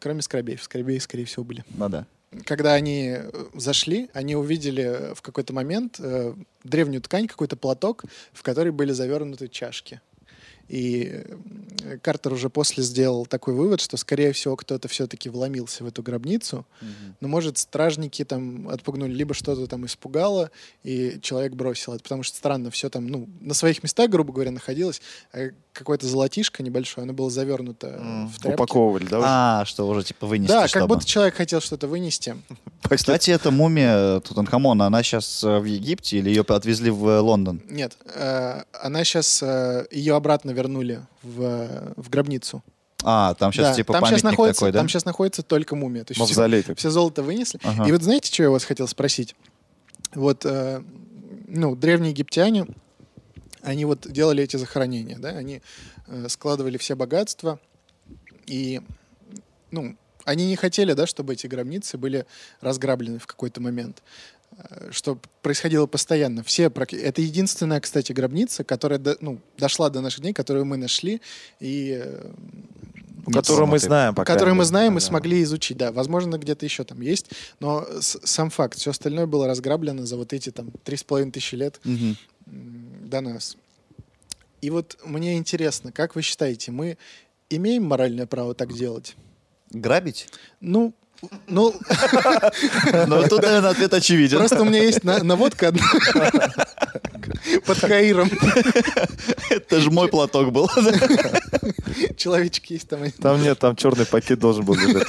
[0.00, 0.62] Кроме скоробеев.
[0.62, 1.64] Скоробеи, скорее всего, были.
[1.70, 2.06] Ну да.
[2.44, 8.42] Когда они э, зашли, они увидели в какой-то момент э, древнюю ткань, какой-то платок, в
[8.42, 10.00] который были завернуты чашки.
[10.68, 11.24] И
[11.84, 16.02] э, Картер уже после сделал такой вывод, что, скорее всего, кто-то все-таки вломился в эту
[16.02, 16.66] гробницу.
[17.20, 20.50] Но, может, стражники там отпугнули, либо что-то там испугало,
[20.82, 22.02] и человек бросил это.
[22.02, 25.00] Потому что странно, все там, ну, на своих местах, грубо говоря, находилось.
[25.32, 28.54] А какое-то золотишко небольшое, оно было завернуто М, в тряпки.
[28.56, 29.18] Упаковывали, да?
[29.18, 29.26] уже?
[29.28, 32.36] А, что уже типа вынести, Да, как чтобы- будто человек хотел что-то вынести.
[32.90, 37.62] Кстати, эта мумия Тутанхамона, она сейчас в Египте или ее отвезли в э, Лондон?
[37.68, 39.42] Нет, э, она сейчас,
[39.92, 42.62] ее обратно вернули в, в гробницу.
[43.04, 44.78] А, там сейчас Да, типа там сейчас находится, такой, да?
[44.80, 46.04] Там сейчас находится только мумия.
[46.04, 46.90] То есть все, Мавзолей такой.
[46.90, 47.60] золото вынесли.
[47.62, 47.86] Ага.
[47.86, 49.36] И вот знаете, что я вас хотел спросить?
[50.14, 50.82] Вот, э,
[51.46, 52.66] ну, древние египтяне,
[53.62, 55.62] они вот делали эти захоронения, да, они
[56.06, 57.60] э, складывали все богатства,
[58.46, 58.80] и,
[59.70, 62.26] ну, они не хотели, да, чтобы эти гробницы были
[62.60, 64.37] разграблены в какой-то момент, э,
[64.90, 66.42] что происходило постоянно.
[66.42, 71.20] Все, это единственная, кстати, гробница, которая, до- ну, дошла до наших дней, которую мы нашли,
[71.60, 72.30] и э,
[73.26, 75.06] Ну, Которую мы знаем, по крайней которые мы знаем и Да.
[75.06, 75.76] смогли изучить.
[75.76, 77.26] Да, возможно, где-то еще там есть,
[77.60, 81.30] но с- сам факт, все остальное было разграблено за вот эти там три с половиной
[81.32, 83.58] тысячи лет м, до нас.
[84.62, 86.96] И вот мне интересно, как вы считаете, мы
[87.50, 89.14] имеем моральное право так делать?
[89.70, 90.28] Грабить?
[90.62, 90.94] Ну,
[91.48, 91.74] ну,
[93.06, 94.38] Ну, тут, наверное, ответ очевиден.
[94.38, 95.82] просто у меня есть на- наводка одна
[97.66, 98.30] под Каиром.
[99.50, 100.68] Это же мой платок был.
[102.16, 103.10] Человечек есть там.
[103.12, 105.08] Там нет, там черный пакет должен был лежать.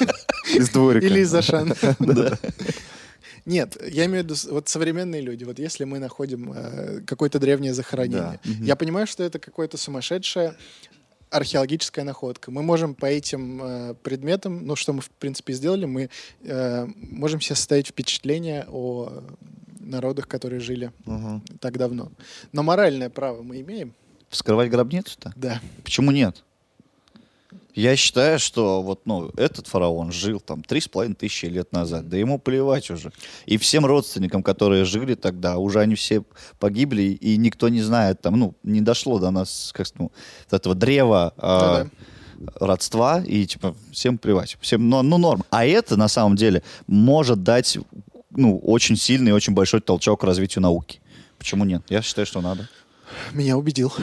[0.54, 1.06] Из дворика.
[1.06, 1.76] Или из Ашана.
[2.00, 2.38] Да.
[3.46, 7.74] Нет, я имею в виду, вот современные люди, вот если мы находим э, какое-то древнее
[7.74, 8.52] захоронение, Да.
[8.62, 10.56] Я понимаю, что это какое-то сумасшедшее
[11.30, 12.52] археологическая находка.
[12.52, 16.10] Мы можем по этим э, предметам, ну, что мы, в принципе, сделали, мы
[16.44, 19.24] э, можем себе составить впечатление о
[19.80, 21.42] народах, которые жили Мгм.
[21.60, 22.12] так давно.
[22.52, 23.94] Но моральное право мы имеем?
[24.30, 25.34] Вскрывать гробницу-то?
[25.36, 25.60] Да.
[25.84, 26.44] Почему нет?
[27.80, 32.10] Я считаю, что вот, ну, этот фараон жил там три с половиной тысячи лет назад.
[32.10, 33.14] Да ему плевать уже.
[33.46, 36.24] И всем родственникам, которые жили тогда, уже они все
[36.60, 40.12] погибли, и никто не знает, там, ну, не дошло до нас, как ну,
[40.50, 41.90] вот этого древа, Ну
[42.56, 44.58] родства, и типа всем плевать.
[44.62, 45.44] Всем, ну, ну, норм.
[45.50, 47.78] А это на самом деле может дать
[48.32, 51.02] ну, очень сильный и очень большой толчок к развитию науки.
[51.38, 51.84] Почему нет?
[51.90, 52.68] Я считаю, что надо.
[53.34, 53.94] Меня убедил.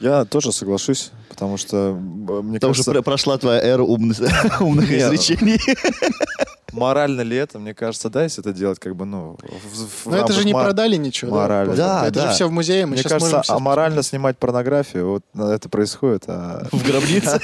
[0.00, 4.18] Я тоже соглашусь, потому что э, мне Потому кажется, что про- прошла твоя эра умных,
[4.60, 5.02] умных Нет.
[5.12, 5.58] изречений.
[6.72, 10.16] морально ли это, мне кажется, да, если это делать как бы, ну, в, в Но
[10.16, 11.36] это же не мор- продали ничего.
[11.36, 11.74] морали.
[11.76, 12.28] Да, это да.
[12.28, 15.48] же все в музее, мы Мне сейчас кажется, можем всё аморально снимать порнографию, вот ну,
[15.50, 17.40] это происходит, а В гробнице.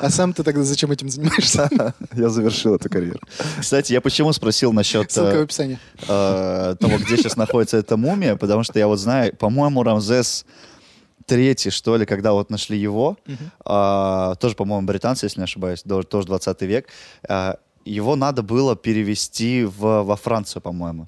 [0.00, 1.68] А сам ты тогда зачем этим занимаешься?
[2.14, 3.20] я завершил эту карьеру.
[3.60, 5.78] Кстати, я почему спросил насчет Ссылка в э, описании.
[6.08, 10.44] э, того, где сейчас находится эта мумия, потому что я вот знаю, по-моему, Рамзес
[11.26, 13.16] третий, что ли, когда вот нашли его,
[13.64, 16.88] а, тоже, по-моему, британцы, если не ошибаюсь, тоже 20 век,
[17.28, 21.06] а, его надо было перевести в, во Францию, по-моему.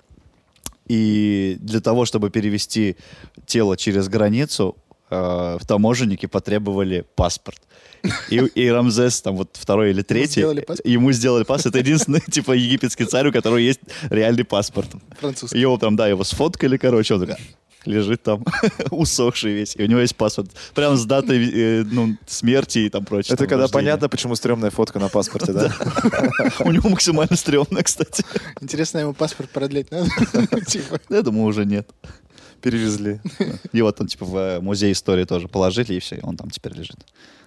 [0.86, 2.96] И для того, чтобы перевести
[3.46, 4.76] тело через границу,
[5.10, 7.60] э, таможенники потребовали паспорт.
[8.30, 11.74] И, и Рамзес, там вот второй или третий, сделали ему сделали паспорт.
[11.74, 14.88] Это единственный, типа, египетский царь, у которого есть реальный паспорт.
[15.20, 15.58] Французский.
[15.58, 17.36] Его там, да, его сфоткали, короче, он такой,
[17.88, 18.44] лежит там,
[18.90, 20.50] усохший весь, и у него есть паспорт.
[20.74, 23.34] Прям с датой э, ну, смерти и там прочее.
[23.34, 23.84] Это там, когда рождения.
[23.84, 25.74] понятно, почему стрёмная фотка на паспорте, да?
[26.60, 28.24] У него максимально стрёмно, кстати.
[28.60, 30.08] Интересно, ему паспорт продлять надо?
[30.66, 31.00] Типа.
[31.08, 31.88] Я думаю, уже нет.
[32.60, 33.20] Перевезли.
[33.72, 36.74] Его там, типа, в э, музей истории тоже положили, и все, и он там теперь
[36.74, 36.98] лежит.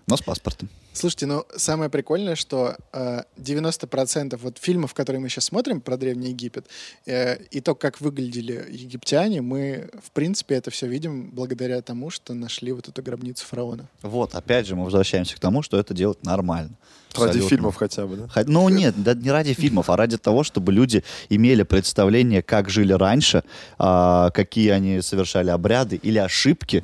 [0.07, 0.69] Но с паспортом.
[0.93, 6.29] Слушайте, ну самое прикольное, что э, 90% вот фильмов, которые мы сейчас смотрим про Древний
[6.29, 6.65] Египет,
[7.05, 12.33] э, и то, как выглядели египтяне, мы, в принципе, это все видим благодаря тому, что
[12.33, 13.87] нашли вот эту гробницу фараона.
[14.01, 16.71] Вот, опять же, мы возвращаемся к тому, что это делать нормально.
[17.13, 17.49] Ради Абсолютно.
[17.49, 18.43] фильмов хотя бы, да?
[18.47, 22.93] Ну нет, да, не ради фильмов, а ради того, чтобы люди имели представление, как жили
[22.93, 23.43] раньше,
[23.77, 26.83] а, какие они совершали обряды или ошибки,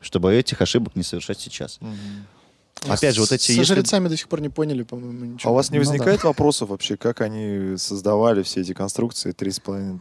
[0.00, 1.80] чтобы этих ошибок не совершать сейчас.
[2.88, 3.46] Опять же, вот эти...
[3.46, 5.52] Со если- жрецами до сих пор не поняли, по-моему, А ничего.
[5.52, 9.60] у вас не Ну возникает вопросов вообще, как они создавали все эти конструкции три с
[9.60, 10.00] половиной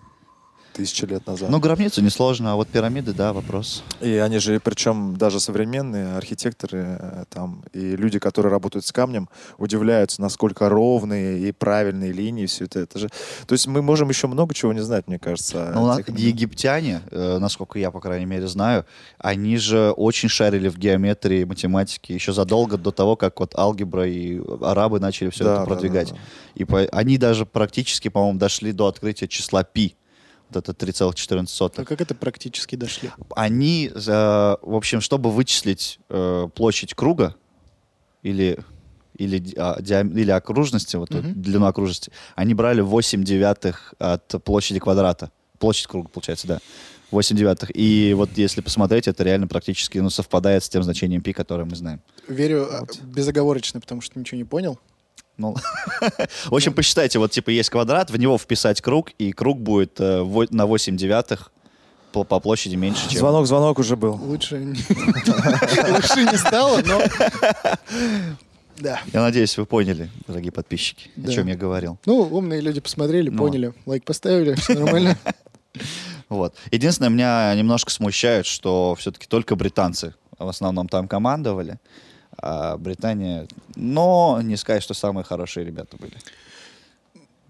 [0.74, 1.50] тысячи лет назад?
[1.50, 3.84] Ну, гробницу несложно, а вот пирамиды, да, вопрос.
[4.02, 9.30] И они же, причем даже современные архитекторы э, там и люди, которые работают с камнем,
[9.58, 12.80] удивляются, насколько ровные и правильные линии все это.
[12.82, 13.10] это же...
[13.48, 15.72] То есть мы можем еще много чего не знать, мне кажется.
[15.74, 18.86] Ну, тех египтяне, э, насколько я, по крайней мере, знаю,
[19.18, 24.42] они же очень шарили в геометрии, математике еще задолго до того, как вот алгебра и
[24.62, 26.10] арабы начали все Да, это да, продвигать.
[26.10, 26.22] да, да.
[26.56, 29.96] И по- они даже практически, по-моему, дошли до открытия числа пи.
[30.56, 31.74] Вот это 3,14.
[31.78, 33.10] А как это практически дошли?
[33.36, 37.36] Они, за- в общем, чтобы вычислить э, площадь круга
[38.22, 38.58] или
[39.16, 41.40] или, а, диам- или окружности, вот эту Мгм.
[41.40, 45.30] длину окружности, они брали 8 девятых от площади квадрата.
[45.60, 46.60] Площадь круга, получается, да.
[47.12, 47.70] 8 девятых.
[47.76, 51.76] И вот если посмотреть, это реально практически ну, совпадает с тем значением пи, которое мы
[51.76, 52.02] знаем.
[52.28, 54.80] Верю а, безоговорочно, потому что ничего не понял.
[55.38, 55.56] Ну,
[56.46, 60.22] в общем, посчитайте, вот типа есть квадрат, в него вписать круг, и круг будет э,
[60.22, 61.52] во- на 8 девятых
[62.12, 63.20] по, по площади меньше, чем...
[63.20, 64.14] Звонок, звонок уже был.
[64.14, 64.74] Лучше не-
[65.92, 67.02] лучше не стало, но...
[68.80, 69.00] Да.
[69.14, 71.32] Я надеюсь, вы поняли, дорогие подписчики, Да.
[71.32, 72.00] о чем я говорил.
[72.06, 73.38] Ну, умные люди посмотрели, Ну.
[73.38, 75.16] поняли, лайк поставили, все нормально.
[76.28, 76.56] Вот.
[76.72, 81.78] Единственное, меня немножко смущает, что все-таки только британцы в основном там командовали,
[82.44, 83.48] а Британия...
[83.76, 86.14] Но не сказать, что самые хорошие ребята были.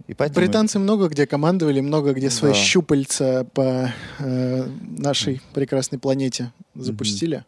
[0.08, 0.46] И поэтому...
[0.46, 2.58] Британцы много где командовали, много где свои Да.
[2.58, 4.68] щупальца по э,
[4.98, 7.44] нашей прекрасной планете запустили.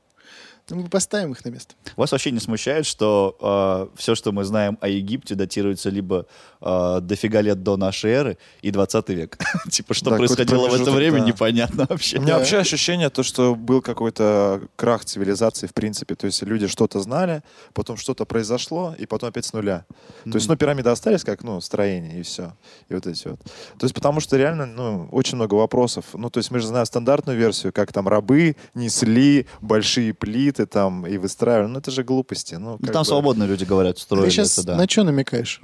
[0.69, 1.75] Ну, мы поставим их на место.
[1.95, 6.25] Вас вообще не смущает, что все, что мы знаем о Египте, датируется либо
[6.61, 9.37] э, дофига лет до нашей эры и 20 век?
[9.69, 11.25] Типа, что Да, происходило в это время, да.
[11.25, 12.17] непонятно вообще.
[12.17, 12.39] У меня Да.
[12.39, 16.15] вообще ощущение, то, что был какой-то крах цивилизации, в принципе.
[16.15, 17.43] То есть люди что-то знали,
[17.73, 19.85] потом что-то произошло, и потом опять с нуля.
[20.23, 22.53] То есть, ну, пирамиды остались как, ну, строение, и все.
[22.89, 23.39] И вот эти вот.
[23.77, 26.05] То есть, потому что реально, ну, очень много вопросов.
[26.13, 31.05] Ну, то есть, мы же знаем стандартную версию, как там рабы несли большие плиты там
[31.05, 31.67] и выстраивали.
[31.67, 32.55] Ну, это же глупости.
[32.55, 34.75] Ну, Ну, там бы- свободно люди говорят, Ты строили сейчас это, да.
[34.77, 35.59] на что намекаешь?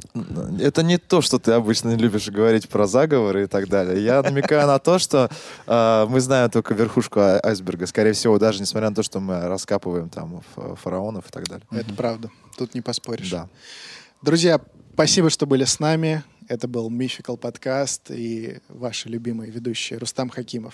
[0.60, 4.04] Это не то, что ты обычно любишь говорить про заговоры и так далее.
[4.04, 5.30] Я намекаю на то, что
[5.68, 7.86] э, мы знаем только верхушку а- айсберга.
[7.88, 10.42] Скорее всего, даже несмотря на то, что мы раскапываем там
[10.84, 11.66] фараонов и так далее.
[11.72, 12.30] Это правда.
[12.58, 13.30] Тут не поспоришь.
[13.30, 13.48] Да.
[14.22, 14.60] Друзья,
[14.94, 16.24] спасибо, что были с нами.
[16.48, 20.74] Это был Мификал подкаст и ваши любимые ведущие Рустам Хакимов.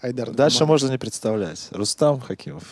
[0.00, 1.68] Айдар Дальше можно не представлять.
[1.70, 2.64] Рустам Хакимов.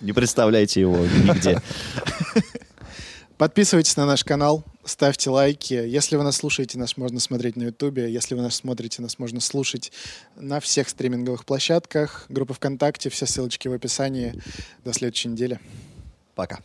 [0.00, 1.60] Не представляйте его нигде.
[3.38, 5.72] Подписывайтесь на наш канал, ставьте лайки.
[5.72, 8.12] Если вы нас слушаете, нас можно смотреть на Ютубе.
[8.12, 9.92] Если вы нас смотрите, нас можно слушать
[10.36, 12.26] на всех стриминговых площадках.
[12.28, 14.34] Группа ВКонтакте, все ссылочки в описании.
[14.84, 15.58] До следующей недели.
[16.34, 16.60] Пока.